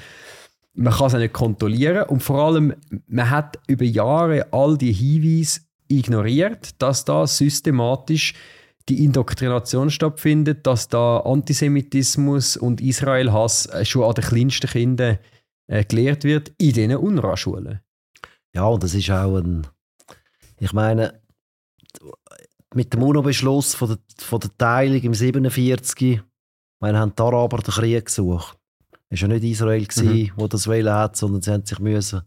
[0.75, 2.75] Man kann es auch nicht kontrollieren und vor allem,
[3.07, 8.35] man hat über Jahre all die Hinweise ignoriert, dass da systematisch
[8.89, 15.19] die Indoktrination stattfindet, dass da Antisemitismus und Israel-Hass äh, schon an den kleinsten Kindern
[15.69, 17.81] äh, gelehrt wird in diesen UNRWA-Schulen.
[18.55, 19.67] Ja, und das ist auch ein.
[20.59, 21.21] Ich meine,
[22.77, 26.21] mit dem UNO-Beschluss von der, von der Teilung im 47,
[26.81, 28.57] meine, haben die Araber den Krieg gesucht.
[29.09, 30.31] Es war ja nicht Israel, mhm.
[30.37, 32.23] wo das wählen hat, sondern sie haben sich müssen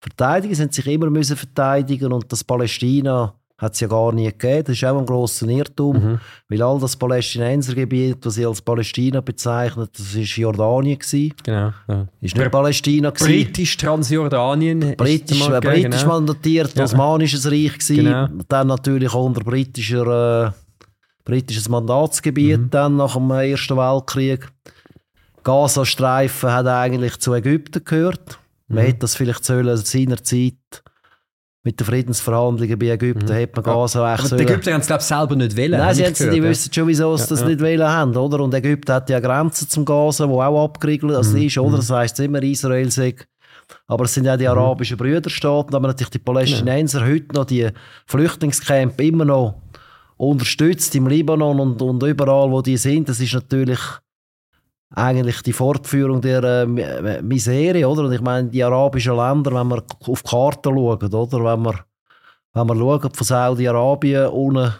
[0.00, 4.26] verteidigen, sie haben sich immer müssen verteidigen und das Palästina hat es ja gar nie
[4.26, 4.64] gegeben.
[4.66, 6.20] Das ist auch ein grosser Irrtum, mhm.
[6.48, 10.98] weil all das Palästinensergebiet, das sie als Palästina bezeichnet, das war Jordanien.
[10.98, 11.34] Gewesen.
[11.42, 11.72] Genau.
[11.88, 12.06] Ja.
[12.20, 13.10] Ist nicht Palästina.
[13.10, 14.94] Britisch-Transjordanien.
[14.96, 16.12] Britisch, mal, britisch genau.
[16.12, 16.84] mandatiert, ja.
[16.84, 18.04] Osmanisches Reich gewesen.
[18.04, 18.28] Genau.
[18.48, 20.50] Dann natürlich auch unter britischer, äh,
[21.24, 22.70] britisches Mandatsgebiet mhm.
[22.70, 24.48] dann nach dem Ersten Weltkrieg.
[25.42, 28.38] Gazastreifen hat eigentlich zu Ägypten gehört.
[28.68, 28.86] Man mhm.
[28.86, 30.82] hätte das vielleicht sollen seinerzeit
[31.66, 33.42] mit den Friedensverhandlungen bei Ägypten mhm.
[33.42, 35.70] hat man Gaza echt Aber die Ägypter haben es glaube ich selber nicht wollen.
[35.72, 36.44] Nein, sie haben gehört, die ja.
[36.44, 37.46] wissen schon, wieso sie ja, das ja.
[37.48, 38.40] nicht wollen haben, oder?
[38.40, 41.42] Und Ägypten hat ja Grenzen zum Gaza, wo auch abgeriegelt also mhm.
[41.42, 41.78] ist, oder?
[41.78, 43.26] Das heisst immer, Israel sagt,
[43.88, 47.68] aber es sind ja die arabischen Brüderstaaten, aber natürlich die Palästinenser heute noch die
[48.06, 49.60] Flüchtlingscamp immer noch
[50.16, 53.08] unterstützt im Libanon und, und überall, wo die sind.
[53.08, 53.80] Das ist natürlich
[54.96, 58.04] eigentlich die Fortführung der äh, Misere, oder?
[58.04, 61.44] Und ich meine, die arabischen Länder, wenn wir auf die Karte schauen, oder?
[61.44, 61.84] Wenn wir,
[62.54, 64.72] wenn wir schauen von Saudi-Arabien unten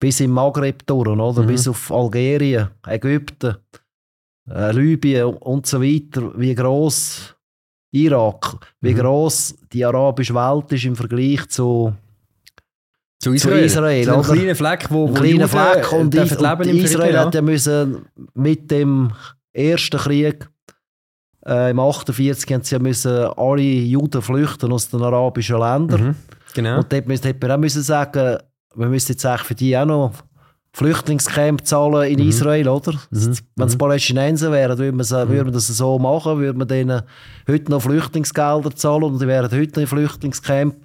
[0.00, 1.42] bis im Maghreb durch, oder?
[1.42, 1.46] Mhm.
[1.46, 3.56] Bis auf Algerien, Ägypten,
[4.50, 7.36] äh, Libyen und so weiter, wie groß
[7.90, 8.98] Irak, wie mhm.
[8.98, 11.92] groß die arabische Welt ist im Vergleich zu
[13.18, 13.60] zu Israel.
[13.60, 17.34] Zu Israel zu einem kleinen Fleck, wo, wo kleiner Fleck und, und, und Israel hat
[17.34, 19.12] ja müssen mit dem
[19.52, 20.48] ersten Krieg
[21.46, 26.08] äh, im 48 haben sie ja müssen alle Juden flüchten aus den arabischen Ländern.
[26.08, 26.14] Mhm,
[26.54, 26.78] genau.
[26.78, 28.38] Und dort hätte man auch müssen sagen,
[28.74, 30.12] wir müssen jetzt eigentlich für die auch noch
[30.72, 32.28] Flüchtlingscamp zahlen in mhm.
[32.28, 32.92] Israel, oder?
[33.10, 33.36] Mhm.
[33.56, 33.78] Wenn es mhm.
[33.78, 35.30] Palästinenser wären, würde man, mhm.
[35.30, 37.02] würde man das so machen, würde man denen
[37.48, 40.76] heute noch Flüchtlingsgelder zahlen und die wären heute noch in Flüchtlingscamp.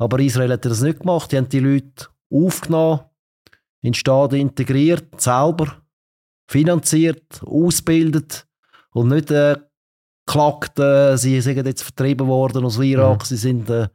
[0.00, 1.30] Aber Israel hat das nicht gemacht.
[1.30, 3.00] Die haben die Leute aufgenommen,
[3.82, 5.76] in den Staat integriert, selber
[6.48, 8.46] finanziert, ausgebildet
[8.92, 9.56] und nicht äh,
[10.26, 13.24] geklagt, äh, sie sind jetzt vertrieben worden aus Irak, mhm.
[13.24, 13.88] sie sind äh,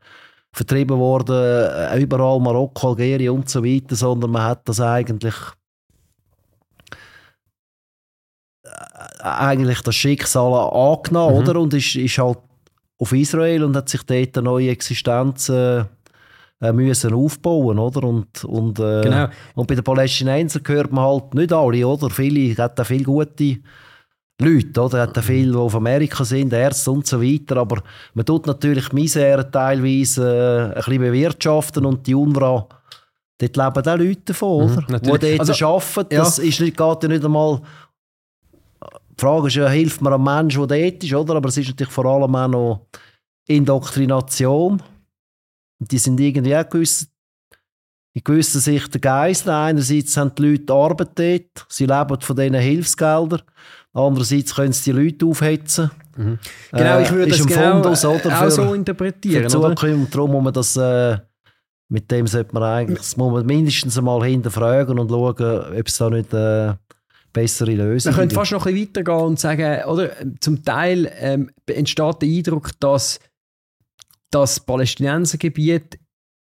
[0.53, 5.35] vertrieben worden äh, überall, Marokko, Algerien und so weiter, sondern man hat das eigentlich
[8.63, 11.41] äh, eigentlich das Schicksal angenommen, mhm.
[11.41, 11.59] oder?
[11.59, 12.39] Und ist, ist halt
[12.97, 15.83] auf Israel und hat sich dort eine neue Existenz äh,
[16.61, 18.03] äh, müssen aufbauen, oder?
[18.03, 19.27] Und, und, äh, genau.
[19.55, 22.09] und bei den Palästinensern gehört man halt nicht alle, oder?
[22.09, 23.57] Viele, hat viele gute
[24.41, 25.01] Leute, oder?
[25.01, 27.81] Hat viele, die auf Amerika sind, Ärzte und so weiter, aber
[28.13, 32.67] man tut natürlich Misere teilweise äh, ein bisschen bewirtschaften und die UNRWA
[33.37, 34.99] Dort leben auch Leute davon, mhm, oder?
[34.99, 36.15] Die dort also, arbeiten.
[36.15, 36.43] Das ja.
[36.45, 37.61] ist nicht, geht ja nicht einmal
[39.17, 41.35] die Frage ist ja, hilft man einem Menschen, der dort ist, oder?
[41.35, 42.87] Aber es ist natürlich vor allem auch noch
[43.47, 44.81] Indoktrination.
[45.79, 47.07] Die sind irgendwie auch gewiss,
[48.13, 49.47] in gewisser Sicht der Geist.
[49.47, 53.41] Einerseits haben die Leute Arbeit dort, sie leben von diesen Hilfsgeldern.
[53.93, 55.91] Andererseits können sie die Leute aufhetzen.
[56.17, 56.39] Mhm.
[56.71, 59.43] Genau, ich würde äh, das genau Fundus, oder, auch so interpretieren.
[59.43, 60.77] Für Zukunft, darum muss man das...
[60.77, 61.17] Äh,
[61.87, 65.97] mit dem sollte man eigentlich, das muss man mindestens einmal hinterfragen und schauen, ob es
[65.97, 66.73] da nicht äh,
[67.31, 68.11] bessere Lösung.
[68.11, 70.09] Man könnte fast noch ein bisschen weitergehen und sagen, oder,
[70.39, 73.19] zum Teil ähm, entsteht der Eindruck, dass
[74.35, 75.97] das Palästinensergebiet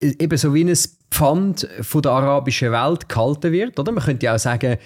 [0.00, 0.78] eben so wie ein
[1.10, 3.78] Pfand von der arabischen Welt gehalten wird.
[3.78, 3.92] Oder?
[3.92, 4.78] Man könnte ja auch sagen,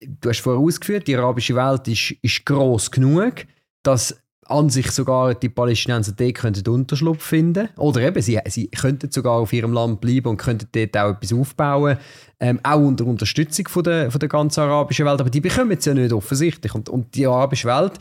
[0.00, 3.46] du hast vorher ausgeführt, die arabische Welt ist, ist gross genug,
[3.82, 9.12] dass an sich sogar die Palästinenser dort könnten Unterschlupf finden Oder eben, sie, sie könnten
[9.12, 11.98] sogar auf ihrem Land bleiben und könnten dort auch etwas aufbauen.
[12.40, 15.20] Ähm, auch unter Unterstützung von der, von der ganzen arabischen Welt.
[15.20, 16.74] Aber die bekommen es ja nicht offensichtlich.
[16.74, 17.92] Und, und die arabische Welt,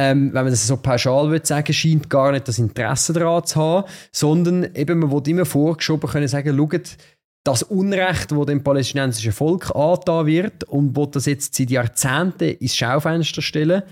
[0.00, 3.60] ähm, wenn man das so pauschal würde sagen, scheint gar nicht das Interesse daran zu
[3.60, 6.96] haben, sondern eben, man will immer vorgeschoben können sagen, schaut,
[7.44, 12.76] das Unrecht, das dem palästinensischen Volk angetan wird und wo das jetzt seit Jahrzehnten ins
[12.76, 13.82] Schaufenster stellen,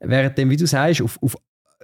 [0.00, 1.36] während dem, wie du sagst, auf, auf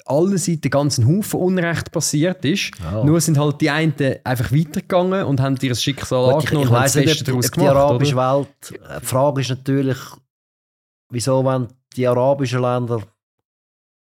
[0.07, 2.71] allen Seiten ganz ein Haufen Unrecht passiert ist.
[2.95, 3.05] Oh.
[3.05, 3.93] Nur sind halt die einen
[4.25, 7.71] einfach weitergegangen und haben ihr Schicksal Gut, angenommen ich, ich und das Beste daraus gemacht.
[7.73, 8.39] Die arabische oder?
[8.39, 8.49] Welt,
[9.03, 9.99] die Frage ist natürlich,
[11.11, 13.03] wieso wenn die arabischen Länder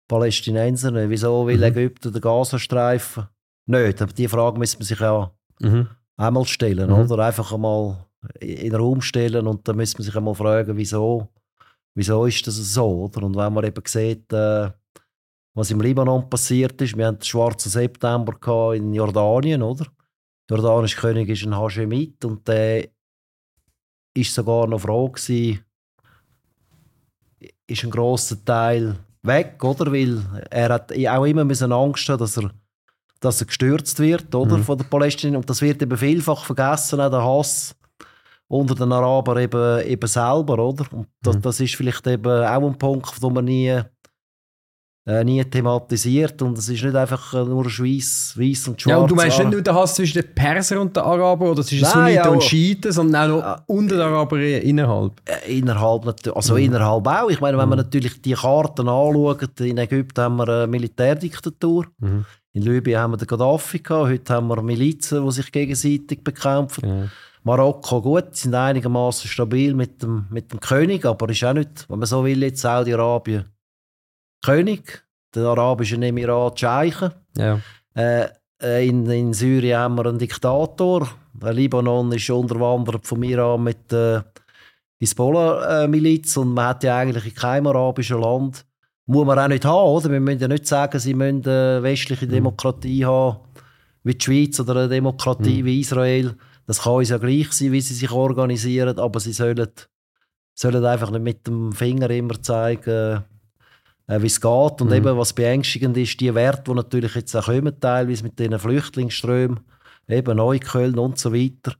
[0.08, 1.64] Palästinenser wieso will mhm.
[1.64, 3.28] Ägypten den Gazastreifen
[3.68, 4.02] nicht?
[4.02, 5.88] Aber die Frage müssen man sich ja mhm.
[6.18, 6.96] einmal stellen, mhm.
[6.96, 7.26] oder?
[7.26, 8.06] Einfach einmal
[8.40, 11.30] in den Raum stellen und dann müssen man sich einmal fragen, wieso
[11.96, 13.06] wieso ist das so?
[13.06, 13.24] Oder?
[13.24, 14.70] Und wenn man eben sieht, äh,
[15.56, 19.88] was im Libanon passiert ist, wir hatten den schwarzen September in Jordanien, oder?
[20.50, 22.90] Der jordanische König ist ein Hashemit und der
[24.14, 25.66] ist sogar noch froh gewesen,
[27.68, 29.92] ist ein grosser Teil weg, oder?
[29.92, 32.52] Weil er hat auch immer müssen Angst haben, dass er,
[33.20, 34.58] dass er gestürzt wird, oder?
[34.58, 34.64] Mhm.
[34.64, 35.42] Von den Palästinensern.
[35.42, 37.76] Und das wird eben vielfach vergessen, auch der Hass
[38.48, 40.86] unter den Arabern eben, eben selber, oder?
[40.92, 41.42] Und das, mhm.
[41.42, 43.82] das ist vielleicht eben auch ein Punkt, den man nie,
[45.08, 48.92] äh, nie thematisiert und es ist nicht einfach nur Schweiß, Weiß und Schwarz.
[48.92, 51.64] Ja, und du meinst nicht nur den Hass zwischen den Persern und den Arabern oder
[51.64, 55.22] zwischen Sunniten ja, und Schiiten, sondern auch noch äh, unter den Arabern innerhalb?
[55.26, 56.60] Äh, innerhalb, also mhm.
[56.60, 57.30] innerhalb auch.
[57.30, 57.86] Ich meine, wenn man mhm.
[57.86, 62.26] natürlich die Karten anschaut, in Ägypten haben wir eine Militärdiktatur, mhm.
[62.54, 67.12] in Libyen haben wir den Gaddafi gehabt, heute haben wir Milizen, die sich gegenseitig bekämpfen.
[67.44, 72.00] Marokko gut, sind einigermaßen stabil mit dem, mit dem König, aber ist auch nicht, wenn
[72.00, 73.46] man so will, jetzt Saudi-Arabien
[74.46, 75.04] König,
[75.34, 77.12] der arabische Emirat Scheichen.
[77.38, 77.60] Ja.
[77.96, 78.28] Äh,
[78.62, 81.10] äh, in, in Syrien haben wir einen Diktator.
[81.34, 84.26] Der Libanon ist unterwandert von Iran mit der
[85.00, 88.66] Hisbollah-Miliz und man hat ja eigentlich in keinem arabischen Land
[89.08, 90.12] muss man auch nicht haben, oder?
[90.12, 92.32] Wir müssen ja nicht sagen, sie müssen eine westliche mhm.
[92.32, 93.40] Demokratie haben,
[94.04, 95.66] wie die Schweiz oder eine Demokratie mhm.
[95.66, 99.70] wie Israel Das kann uns ja gleich sein, wie sie sich organisieren, aber sie sollen,
[100.54, 103.24] sollen einfach nicht mit dem Finger immer zeigen,
[104.08, 104.82] äh, wie es geht.
[104.82, 104.94] Und mhm.
[104.94, 109.60] eben, was beängstigend ist, die Werte, die natürlich jetzt auch kommen, teilweise mit diesen Flüchtlingsströmen,
[110.08, 111.76] eben Neukölln und so weiter,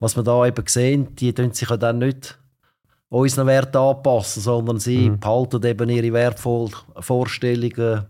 [0.00, 2.38] was wir da eben sehen, die tun sich ja dann nicht
[3.08, 5.20] unseren Werten anpassen, sondern sie mhm.
[5.20, 8.06] behalten eben ihre wertvollen Vorstellungen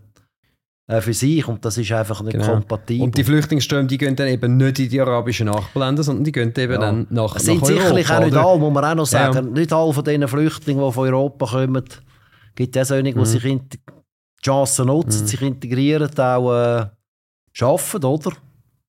[0.87, 2.53] äh, für sich und das ist einfach nicht genau.
[2.53, 3.05] kompatibel.
[3.05, 6.53] Und die Flüchtlingsströme, die gehen dann eben nicht in die arabischen Nachbarländer, sondern die gehen
[6.57, 6.79] eben ja.
[6.79, 7.81] dann nach, es sind nach Europa.
[7.81, 9.41] sicherlich auch nicht alle, muss man auch noch sagen, ja.
[9.41, 11.85] nicht alle von diesen Flüchtlingen, die von Europa kommen,
[12.59, 13.25] gibt es solche, die mhm.
[13.25, 13.79] sich die
[14.43, 15.27] Chancen nutzen, mhm.
[15.27, 16.85] sich integrieren, auch äh,
[17.61, 18.31] arbeiten, oder?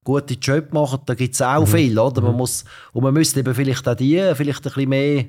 [0.02, 1.66] Gute Job machen, da gibt es auch mhm.
[1.66, 2.20] viel, oder?
[2.20, 2.38] Man mhm.
[2.38, 5.26] muss, und man müsste eben vielleicht auch die vielleicht ein bisschen mehr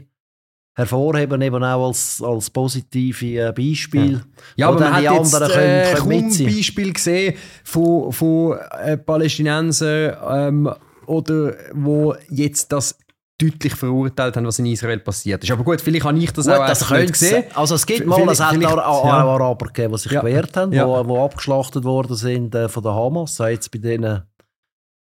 [0.73, 4.13] hervorheben, eben auch als, als positive äh, Beispiel.
[4.13, 4.21] Ja,
[4.55, 10.73] ja aber man hat jetzt äh, kaum Beispiel gesehen von, von äh, Palästinensern ähm,
[11.05, 12.97] oder wo jetzt das
[13.41, 15.51] deutlich verurteilt haben, was in Israel passiert ist.
[15.51, 17.43] Aber gut, vielleicht habe ich das gut, auch das nicht gesehen.
[17.55, 19.13] Also es gibt mal, es hat auch, auch ja.
[19.13, 20.21] Araber gegeben, die sich ja.
[20.21, 20.87] gewehrt haben, ja.
[20.87, 24.23] wo, wo abgeschlachtet worden sind äh, von der Hamas, jetzt bei denen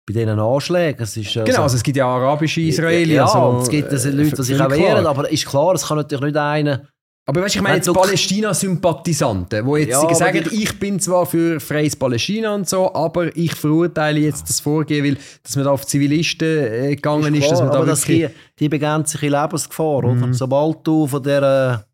[0.06, 1.04] bei diesen Anschlägen.
[1.04, 3.16] Es ist, also, genau, also es gibt ja arabische Israelis.
[3.16, 5.98] Ja, also, es gibt also Leute, die sich auch wehren, aber ist klar, es kann
[5.98, 6.82] natürlich nicht einer...
[7.30, 11.60] Aber weißt, ich meine jetzt Palästina-Sympathisanten, die jetzt ja, sagen, ich, ich bin zwar für
[11.60, 15.86] freies Palästina und so, aber ich verurteile jetzt das Vorgehen, weil dass man da auf
[15.86, 17.44] Zivilisten äh, gegangen ist.
[17.44, 20.24] ist dass man da aber das die, die begrenzt Lebensgefahr, mhm.
[20.24, 20.34] oder?
[20.34, 21.86] Sobald du von dieser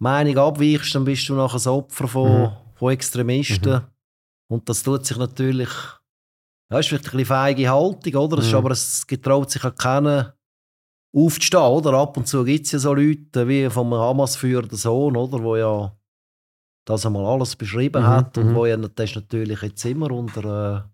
[0.00, 2.50] Meinung abweichst, dann bist du nachher das Opfer von, mhm.
[2.74, 3.74] von Extremisten.
[3.74, 3.82] Mhm.
[4.48, 5.68] Und das tut sich natürlich
[6.68, 8.38] ja, ist vielleicht ein bisschen feige Haltung, oder?
[8.38, 8.42] Mhm.
[8.42, 10.34] Ist, aber es getraut sich auch keiner
[11.12, 11.94] aufzustehen, oder?
[11.94, 15.42] Ab und zu gibt es ja so Leute wie vom Hamas-Führer der Sohn, oder?
[15.42, 15.92] Wo ja
[16.84, 18.06] das einmal alles beschrieben mhm.
[18.06, 18.54] hat und mhm.
[18.54, 20.88] wo ja das ist natürlich jetzt immer unter äh,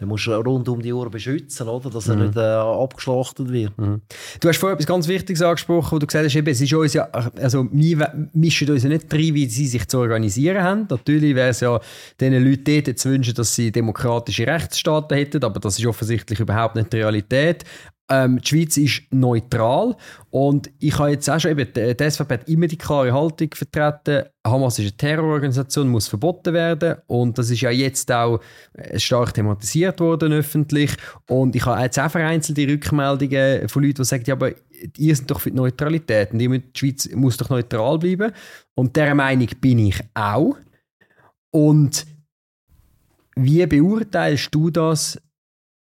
[0.00, 1.90] den musst du rund um die Uhr beschützen, oder?
[1.90, 2.22] dass er mhm.
[2.22, 3.76] nicht äh, abgeschlachtet wird.
[3.76, 4.00] Mhm.
[4.40, 6.94] Du hast vorhin etwas ganz Wichtiges angesprochen, wo du gesagt hast, eben, es ist uns
[6.94, 10.86] ja, also wir mischen uns ja nicht rein, wie sie sich zu organisieren haben.
[10.88, 11.78] Natürlich wäre es ja
[12.18, 16.76] den Leuten dort zu wünschen, dass sie demokratische Rechtsstaaten hätten, aber das ist offensichtlich überhaupt
[16.76, 17.64] nicht die Realität.
[18.10, 19.96] Ähm, die Schweiz ist neutral.
[20.30, 24.24] Und ich habe jetzt auch schon eben, die SVP hat immer die klare Haltung vertreten,
[24.44, 26.96] Hamas ist eine Terrororganisation, muss verboten werden.
[27.06, 28.40] Und das ist ja jetzt auch
[28.72, 30.92] äh, stark thematisiert worden öffentlich.
[31.28, 34.52] Und ich habe jetzt auch vereinzelte Rückmeldungen von Leuten, die sagen, ja, aber
[34.96, 36.32] ihr seid doch für die Neutralität.
[36.32, 38.32] Und die Schweiz muss doch neutral bleiben.
[38.74, 40.56] Und dieser Meinung bin ich auch.
[41.52, 42.06] Und
[43.36, 45.20] wie beurteilst du das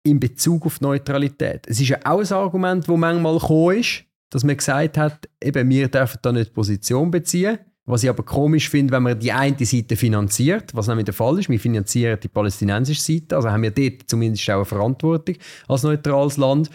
[0.06, 1.66] in Bezug auf Neutralität.
[1.66, 5.68] Es ist ja auch ein Argument, das manchmal gekommen ist, dass man gesagt hat, eben,
[5.68, 7.58] wir dürfen da nicht Position beziehen.
[7.88, 11.38] Was ich aber komisch finde, wenn man die eine Seite finanziert, was nämlich der Fall
[11.38, 15.36] ist, wir finanzieren die palästinensische Seite, also haben wir dort zumindest auch eine Verantwortung
[15.68, 16.68] als neutrales Land.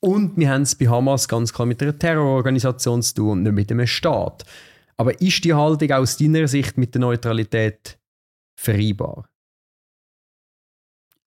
[0.00, 3.54] Und wir haben es bei Hamas ganz klar mit einer Terrororganisation zu tun und nicht
[3.54, 4.44] mit einem Staat.
[4.98, 7.98] Aber ist die Haltung aus deiner Sicht mit der Neutralität
[8.54, 9.29] vereinbar?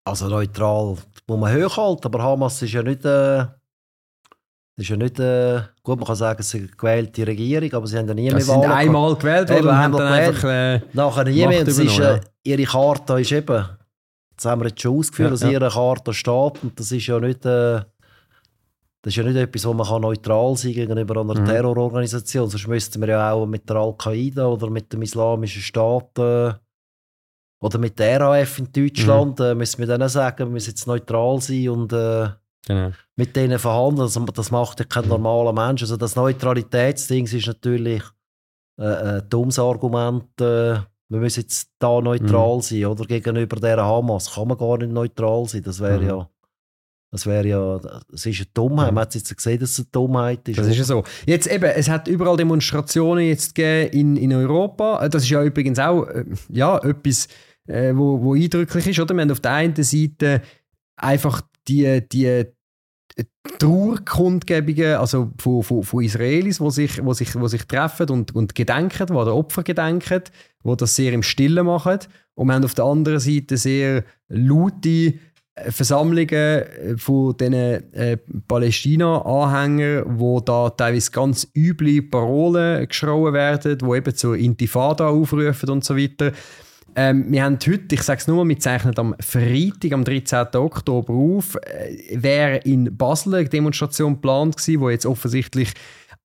[0.06, 3.46] Also neutral muss man hochhalten, aber Hamas ist ja nicht, äh,
[4.76, 7.98] ist ja nicht äh, gut, man kann sagen, es ist eine gewählte Regierung, aber sie
[7.98, 8.62] haben ja nie mehr Wahlen.
[8.62, 11.68] Sie sind einmal gewählt worden und haben dann einfach äh, Nachher nie mehr.
[11.68, 13.66] ist, äh, ihre Karte ist eben,
[14.36, 15.50] das haben wir jetzt schon ausgeführt, ja, dass ja.
[15.52, 17.46] ihre Karte steht und das ist ja nicht...
[17.46, 17.82] Äh,
[19.04, 21.44] das ist ja nicht etwas, wo man kann neutral sein gegenüber einer mhm.
[21.44, 22.50] Terrororganisation.
[22.50, 26.54] Sonst müssten wir ja auch mit der Al-Qaida oder mit dem Islamischen Staat äh,
[27.64, 29.46] oder mit der RAF in Deutschland mhm.
[29.46, 32.28] äh, müssen wir dann sagen, wir müssen jetzt neutral sein und äh,
[32.68, 32.92] genau.
[33.16, 34.10] mit denen verhandeln.
[34.14, 35.82] Das, das, macht ja kein normaler Mensch.
[35.82, 38.04] Also das Neutralitätsding ist natürlich
[38.78, 40.26] äh, ein dummes Argument.
[40.42, 42.62] Äh, wir müssen jetzt da neutral mhm.
[42.62, 45.64] sein oder gegenüber der Hamas kann man gar nicht neutral sein.
[45.64, 46.08] Das wäre mhm.
[46.08, 46.30] ja
[47.14, 47.78] das wäre ja,
[48.10, 48.92] das ist eine Dummheit.
[48.92, 50.58] Man hat jetzt gesehen, dass es eine Dummheit ist.
[50.58, 51.04] Das ist ja so.
[51.28, 55.08] Jetzt eben, es hat überall Demonstrationen jetzt gegeben in, in Europa.
[55.10, 57.28] Das ist ja übrigens auch äh, ja, etwas,
[57.68, 59.00] äh, wo, wo eindrücklich ist.
[59.00, 59.14] Oder?
[59.16, 60.42] Wir haben auf der einen Seite
[60.96, 62.46] einfach die, die
[63.60, 68.56] Trauerkundgebungen also von, von, von Israelis, die sich, wo sich, wo sich treffen und, und
[68.56, 70.24] gedenken, die an Opfer gedenken,
[70.64, 72.00] die das sehr im Stillen machen.
[72.36, 75.14] Und wir haben auf der anderen Seite sehr laute
[75.56, 78.18] äh, Versammlungen äh, von diesen äh,
[78.48, 85.84] Palästina-Anhängern, wo da teilweise ganz üble Parolen geschrauen werden, die eben zur Intifada aufrufen und
[85.84, 86.32] so weiter.
[86.96, 90.48] Ähm, wir haben heute, ich sage es nur, wir zeichnen am Freitag, am 13.
[90.56, 95.74] Oktober auf, äh, wäre in Basel eine Demonstration geplant gewesen, wo jetzt offensichtlich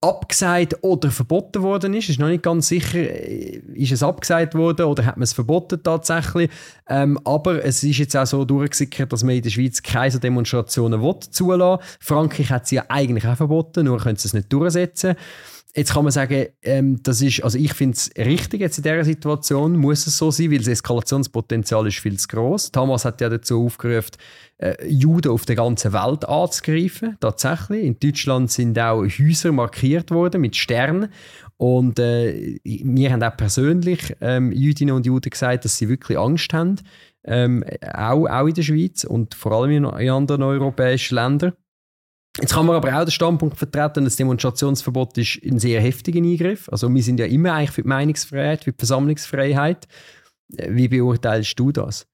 [0.00, 2.08] abgesagt oder verboten worden ist.
[2.08, 5.82] Ist noch nicht ganz sicher, äh, ist es abgesagt worden oder hat man es verboten
[5.82, 6.50] tatsächlich.
[6.88, 11.02] Ähm, aber es ist jetzt auch so durchgesickert, dass man in der Schweiz keine Demonstrationen
[11.02, 15.16] will, zulassen Frankreich hat sie ja eigentlich auch verboten, nur können sie es nicht durchsetzen.
[15.78, 19.04] Jetzt kann man sagen, ähm, das ist, also ich finde es richtig jetzt in dieser
[19.04, 22.72] Situation, muss es so sein, weil das Eskalationspotenzial ist viel zu groß.
[22.72, 24.16] Thomas hat ja dazu aufgerufen,
[24.56, 27.84] äh, Juden auf der ganzen Welt anzugreifen, tatsächlich.
[27.84, 31.12] In Deutschland sind auch Häuser markiert worden mit Sternen
[31.58, 36.52] und äh, wir haben auch persönlich ähm, Jüdinnen und Juden gesagt, dass sie wirklich Angst
[36.54, 36.80] haben,
[37.24, 37.62] ähm,
[37.94, 41.52] auch, auch in der Schweiz und vor allem in, in anderen europäischen Ländern.
[42.40, 46.68] Jetzt kann man aber auch den Standpunkt vertreten, das Demonstrationsverbot ist ein sehr heftiger Eingriff.
[46.68, 49.88] Also wir sind ja immer eigentlich für die Meinungsfreiheit, für die Versammlungsfreiheit.
[50.48, 52.06] Wie beurteilst du das?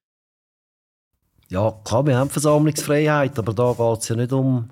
[1.50, 4.70] Ja, klar, wir haben Versammlungsfreiheit, aber da geht es ja nicht um,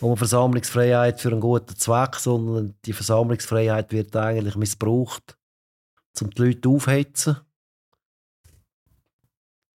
[0.00, 5.36] um Versammlungsfreiheit für einen guten Zweck, sondern die Versammlungsfreiheit wird eigentlich missbraucht,
[6.20, 7.36] um die Leute aufhetzen.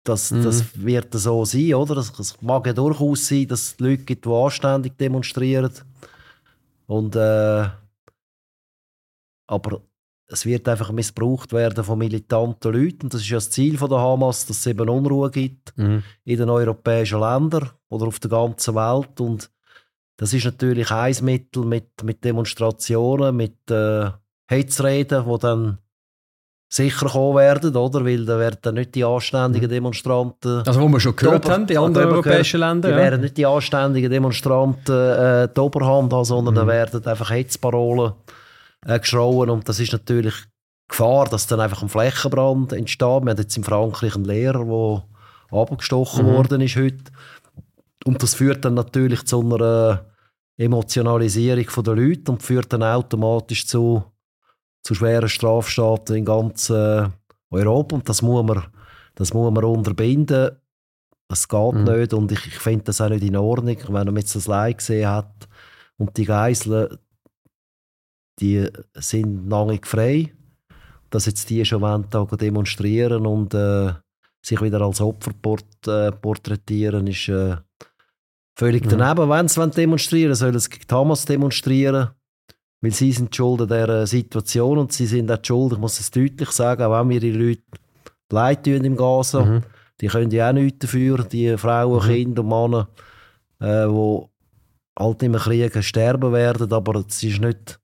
[0.04, 0.42] Das, mhm.
[0.42, 1.96] das wird so sein, oder?
[1.96, 5.72] Es mag ja durchaus sein, dass es Leute gibt, die anständig demonstrieren.
[6.86, 7.68] Und, äh,
[9.46, 9.82] aber
[10.26, 13.08] es wird einfach missbraucht werden von militanten Leuten.
[13.10, 16.02] Das ist ja das Ziel von der Hamas, dass es eben Unruhe gibt mhm.
[16.24, 19.20] in den europäischen Ländern oder auf der ganzen Welt.
[19.20, 19.50] Und
[20.16, 24.10] das ist natürlich ein Mittel mit, mit Demonstrationen, mit äh,
[24.48, 25.78] Hetzreden, die dann
[26.72, 28.04] sicher kommen werden, oder?
[28.04, 29.74] Weil da werden dann nicht die anständigen mhm.
[29.74, 30.62] Demonstranten.
[30.66, 32.88] Also, wo wir schon gehört haben, die anderen europäischen Länder.
[32.88, 33.00] Die ja.
[33.00, 36.58] werden nicht die anständigen Demonstranten äh, die Oberhand haben, sondern mhm.
[36.58, 38.12] da werden einfach Hetzparolen
[38.86, 39.50] äh, geschrauen.
[39.50, 40.34] Und das ist natürlich
[40.88, 43.22] Gefahr, dass dann einfach ein Flächenbrand entsteht.
[43.22, 46.32] Wir haben jetzt in Frankreich einen Lehrer, der abgestochen mhm.
[46.32, 47.12] worden ist heute.
[48.06, 50.06] Und das führt dann natürlich zu einer
[50.56, 54.04] Emotionalisierung der Leute und führt dann automatisch zu
[54.82, 57.08] zu schweren Strafstaaten in ganz äh,
[57.50, 57.96] Europa.
[57.96, 58.64] Und das muss man,
[59.14, 60.50] das muss man unterbinden.
[61.28, 61.84] Das geht mhm.
[61.84, 63.76] nicht und ich, ich finde das auch nicht in Ordnung.
[63.88, 65.48] Wenn man jetzt das Leid gesehen hat
[65.96, 66.98] und die Geiseln,
[68.38, 70.32] die sind lange frei,
[71.08, 72.06] dass jetzt die schon wollen,
[72.38, 73.92] demonstrieren und äh,
[74.44, 77.56] sich wieder als Opfer port, äh, porträtieren, ist äh,
[78.58, 78.98] völlig mhm.
[78.98, 79.30] daneben.
[79.30, 82.10] Wenn sie demonstrieren sollen sie gegen Hamas demonstrieren
[82.82, 86.10] weil sie sind schuld an dieser Situation und sie sind auch schuld, ich muss es
[86.10, 87.62] deutlich sagen, auch wenn wir die Leute
[88.30, 89.62] leid tun im Gaza, mhm.
[90.00, 92.12] die können ja auch nichts dafür, die Frauen, mhm.
[92.12, 92.88] Kinder und Männer,
[93.60, 94.28] äh, die
[94.98, 97.78] halt im Krieg sterben werden, aber es ist nicht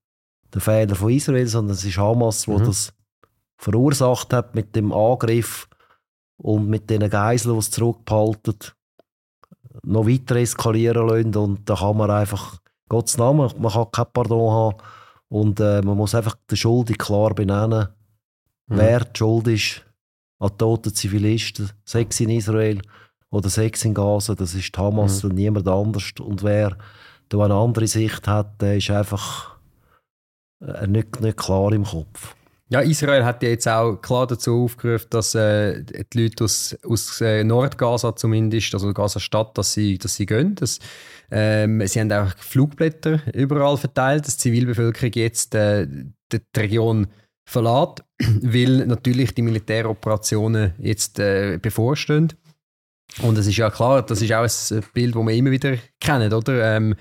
[0.52, 2.66] der Fehler von Israel, sondern es ist Hamas, der mhm.
[2.66, 2.92] das
[3.56, 5.68] verursacht hat mit dem Angriff
[6.38, 8.56] und mit den Geiseln, die es zurückbehalten,
[9.84, 12.58] noch weiter eskalieren lassen und da kann man einfach
[12.88, 14.76] Gottes Namen, man kann kein Pardon haben.
[15.28, 17.88] Und äh, man muss einfach die Schuld klar benennen,
[18.66, 18.76] mhm.
[18.76, 19.84] wer die Schuld ist
[20.38, 22.80] an toten Zivilisten, Sex in Israel
[23.30, 25.30] oder Sex in Gaza, das ist Hamas mhm.
[25.30, 26.12] und niemand anders.
[26.20, 26.78] Und wer
[27.28, 29.58] da eine andere Sicht hat, der ist einfach
[30.60, 32.34] äh, nicht, nicht klar im Kopf.
[32.70, 37.20] Ja, Israel hat ja jetzt auch klar dazu aufgerufen, dass äh, die Leute aus, aus
[37.22, 40.54] äh, Nordgaza zumindest, also Gaza-Stadt, dass sie, dass sie gehen.
[40.54, 40.78] Das,
[41.30, 47.06] ähm, sie haben auch Flugblätter überall verteilt, dass die Zivilbevölkerung jetzt äh, die, die Region
[47.48, 48.04] verlässt,
[48.42, 52.34] weil natürlich die Militäroperationen jetzt äh, bevorstehen.
[53.22, 56.32] Und es ist ja klar, das ist auch ein Bild, das wir immer wieder kennen,
[56.34, 56.76] oder?
[56.76, 56.94] Ähm,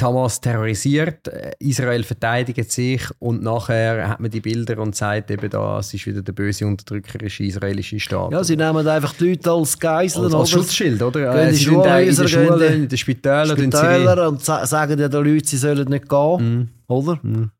[0.00, 1.28] Hamas terrorisiert,
[1.58, 6.06] Israel verteidigt sich und nachher hat man die Bilder und sagt eben da, es ist
[6.06, 8.32] wieder der böse unterdrückerische israelische Staat.
[8.32, 10.24] Ja, sie nehmen einfach die Leute als Geiseln.
[10.26, 11.34] Als, als Schutzschild, oder?
[11.34, 13.56] Gehen sie sind in den Schulen, in den Spitälern.
[13.56, 16.92] Spitäler und sagen ja den Leuten, sie sollen nicht gehen, mm.
[16.92, 17.18] oder?
[17.22, 17.50] Mm.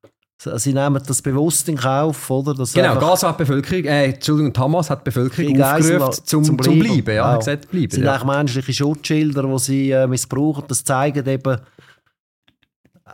[0.41, 2.55] Sie nehmen das bewusst in Kauf, oder?
[2.55, 6.75] Dass genau, Gaza hat Bevölkerung, äh, Entschuldigung, Hamas hat Bevölkerung aufgerufen zum, zum Bleiben.
[6.75, 7.39] Zum Bleiben ja, wow.
[7.39, 7.91] gesagt, bleiben.
[7.91, 8.13] Sind ja.
[8.13, 10.65] eigentlich menschliche Schutzschilder, die sie äh, missbrauchen.
[10.69, 11.59] Das zeigen eben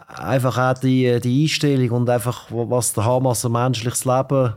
[0.09, 4.55] einfach auch die, die Einstellung und einfach, was der Hamas ein menschliches Leben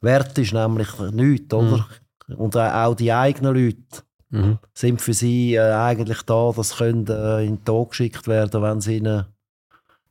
[0.00, 1.86] wert ist, nämlich nichts, oder?
[2.26, 2.34] Mhm.
[2.34, 4.58] Und auch die eigenen Leute mhm.
[4.74, 8.78] sind für sie äh, eigentlich da, dass können äh, in den Tod geschickt werden, wenn
[8.78, 9.26] es ihnen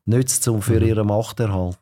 [0.06, 0.88] nützt, um für mhm.
[0.88, 1.80] ihre Machterhalt.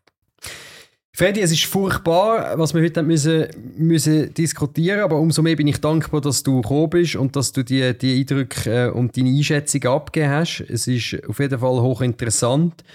[1.20, 5.82] Freddy, es ist furchtbar, was wir heute müssen, müssen diskutieren aber umso mehr bin ich
[5.82, 9.84] dankbar, dass du gekommen bist und dass du die, die Eindrücke äh, und deine Einschätzung
[9.84, 10.62] abgegeben hast.
[10.62, 12.86] Es ist auf jeden Fall hochinteressant.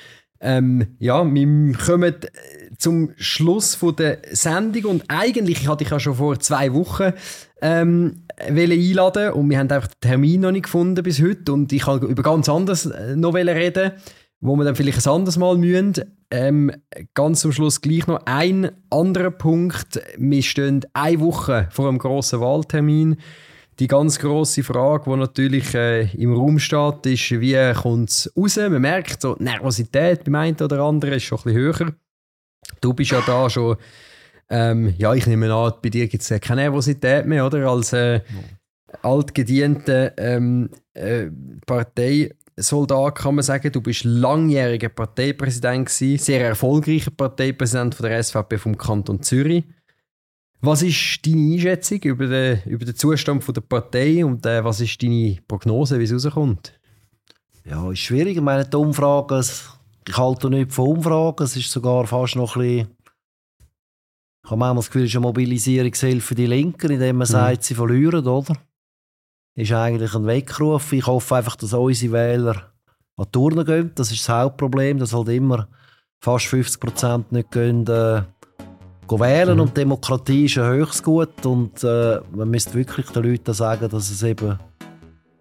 [0.41, 6.01] Ähm, ja, wir kommen äh, zum Schluss von der Sendung und eigentlich hatte ich ja
[6.01, 7.13] schon vor zwei Wochen
[7.61, 11.83] ähm, einladen und wir haben einfach den Termin noch nicht gefunden bis heute und ich
[11.83, 13.93] kann über ganz anderes äh, noch reden
[14.45, 15.95] wo wir dann vielleicht ein anderes Mal müssen.
[16.37, 16.73] Ähm,
[17.15, 20.03] ganz zum Schluss gleich noch ein anderer Punkt.
[20.19, 23.19] Wir stehen eine Woche vor einem grossen Wahltermin.
[23.79, 28.57] Die ganz grosse Frage, die natürlich äh, im Raum steht, ist, wie kommt es raus?
[28.57, 31.95] Man merkt, so, die Nervosität beim einen oder anderen ist schon ein bisschen höher.
[32.81, 33.77] Du bist ja da schon,
[34.51, 37.69] ähm, ja, ich nehme an, bei dir gibt es keine Nervosität mehr, oder?
[37.69, 38.23] Als äh,
[39.03, 41.27] altgedienter ähm, äh,
[42.55, 48.59] Parteisoldat kann man sagen, du bist langjähriger Parteipräsident gewesen, sehr erfolgreicher Parteipräsident von der SVP
[48.59, 49.65] vom Kanton Zürich.
[50.61, 54.81] Was ist deine Einschätzung über den, über den Zustand von der Partei und äh, was
[54.81, 56.79] ist deine Prognose, wie es rauskommt?
[57.65, 58.37] Ja, ist schwierig.
[58.37, 59.45] Ich meine, die Umfragen,
[60.07, 62.89] ich halte nicht von Umfragen, es ist sogar fast noch ein bisschen
[64.45, 67.33] ich habe manchmal das Gefühl, es ist eine Mobilisierungshilfe für die Linken, indem man mhm.
[67.33, 68.55] sagt, sie verlieren, oder?
[69.57, 70.93] Ist eigentlich ein Weckruf.
[70.93, 72.73] Ich hoffe einfach, dass unsere Wähler
[73.17, 73.93] an die Turnen gehen.
[73.95, 75.69] Das ist das Hauptproblem, dass halt immer
[76.21, 78.23] fast 50 Prozent nicht gehen, äh,
[79.09, 79.55] wählen.
[79.55, 79.61] Mhm.
[79.61, 81.47] Und Demokratie ist ein höchstes Gut.
[81.47, 84.59] Und äh, man müsste wirklich den Leuten sagen, dass es eben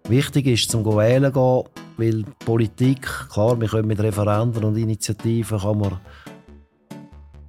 [0.08, 1.84] wichtig ist, zum wählen zu gehen.
[1.96, 3.02] Weil Politik,
[3.32, 6.00] klar, wir können mit Referenden und Initiativen kann man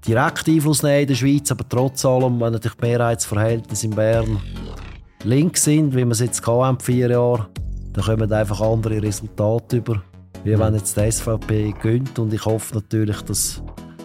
[0.07, 4.39] direkt Einfluss nehmen in der Schweiz, aber trotz allem, wenn natürlich die Mehrheitsverhältnisse in Bern
[5.25, 7.47] links sind, wie wir es jetzt haben, vier Jahre,
[7.93, 10.03] dann kommen einfach andere Resultate über,
[10.43, 12.19] wie wenn jetzt die SVP gönnt.
[12.19, 13.61] Und ich hoffe natürlich, dass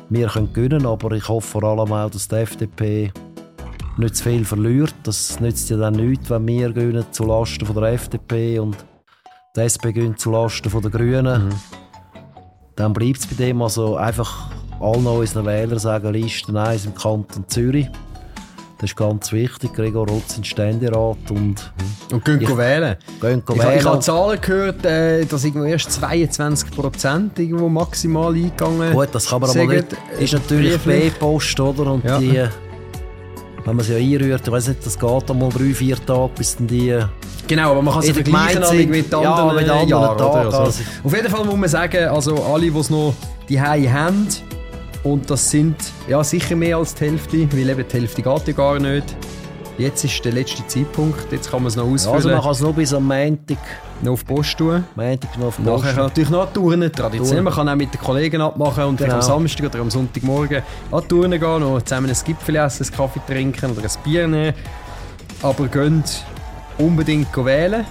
[0.08, 3.12] wir können gewinnen aber ich hoffe vor allem auch, dass die FDP
[3.96, 4.94] nicht zu viel verliert.
[5.02, 8.76] Das nützt ja dann nichts, wenn wir gewinnen zulasten von der FDP und
[9.56, 11.46] die SP gönnt zulasten von der Grünen.
[11.46, 11.54] Mhm.
[12.76, 14.50] Dann bleibt es bei dem also einfach
[14.80, 17.88] allen unseren Wählern sagen, Liste 1 im Kanton Zürich.
[18.80, 19.74] Das ist ganz wichtig.
[19.74, 21.70] Gregor Rotz in Ständerat und...
[22.10, 22.96] Und gehen ich, wählen.
[23.20, 23.78] Gehen ich, wählen.
[23.78, 29.42] Ich habe Zahlen gehört, äh, dass erst 22 Prozent irgendwo maximal eingegangen Gut, das kann
[29.42, 29.86] man aber nicht.
[30.18, 31.92] Ist natürlich B-Post, oder?
[31.92, 32.18] Und ja.
[32.18, 32.42] die...
[33.66, 36.56] Wenn man sie ja einrührt, ich weiß nicht, das geht einmal drei, vier Tage, bis
[36.56, 36.98] dann die...
[37.46, 40.16] Genau, aber man kann sie vergleichen mit anderen, ja, mit anderen Jahren.
[40.16, 40.46] Tagen.
[40.46, 40.58] Also.
[40.58, 40.82] Also.
[41.04, 43.12] Auf jeden Fall muss man sagen, also alle, die es noch
[43.46, 44.26] die haben,
[45.02, 45.76] und das sind
[46.08, 49.16] ja, sicher mehr als die Hälfte, weil eben die Hälfte geht ja gar nicht.
[49.78, 52.16] Jetzt ist der letzte Zeitpunkt, jetzt kann man es noch ausfüllen.
[52.16, 53.56] also man kann es noch bis am Montag
[54.02, 54.84] noch auf die Post tun.
[54.94, 55.84] Montag noch auf Post.
[55.84, 57.44] Nachher natürlich noch Touren, Tradition.
[57.44, 59.14] Man kann auch mit den Kollegen abmachen und genau.
[59.14, 63.20] am Samstag oder am Sonntagmorgen an Touren gehen, noch zusammen ein Gipfel essen, einen Kaffee
[63.26, 64.54] trinken oder ein Bier nehmen.
[65.40, 66.24] Aber gönnt
[66.76, 67.86] unbedingt wählen.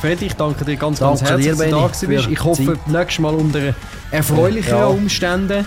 [0.00, 2.28] Friedrich, ich danke dir ganz, danke ganz herzlich, dass du da bist.
[2.30, 3.74] Ich hoffe, nächstes Mal unter
[4.10, 4.86] erfreulicheren ja.
[4.86, 5.66] Umständen.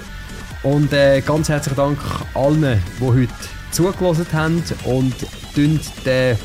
[0.67, 1.97] Und äh, ganz herzlichen Dank
[2.33, 3.33] allen, die heute
[3.71, 5.15] zugelassen haben und
[5.55, 5.79] den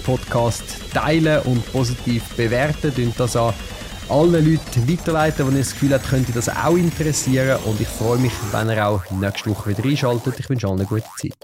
[0.05, 0.63] Podcast
[0.95, 3.13] teilen und positiv bewerten.
[3.19, 3.53] Das an
[4.09, 7.59] allen Leuten weiterleiten, die das Gefühl haben, könnte das auch interessieren.
[7.65, 10.39] Und ich freue mich, wenn ihr auch nächste Woche wieder einschaltet.
[10.39, 11.35] Ich wünsche allen eine gute Zeit.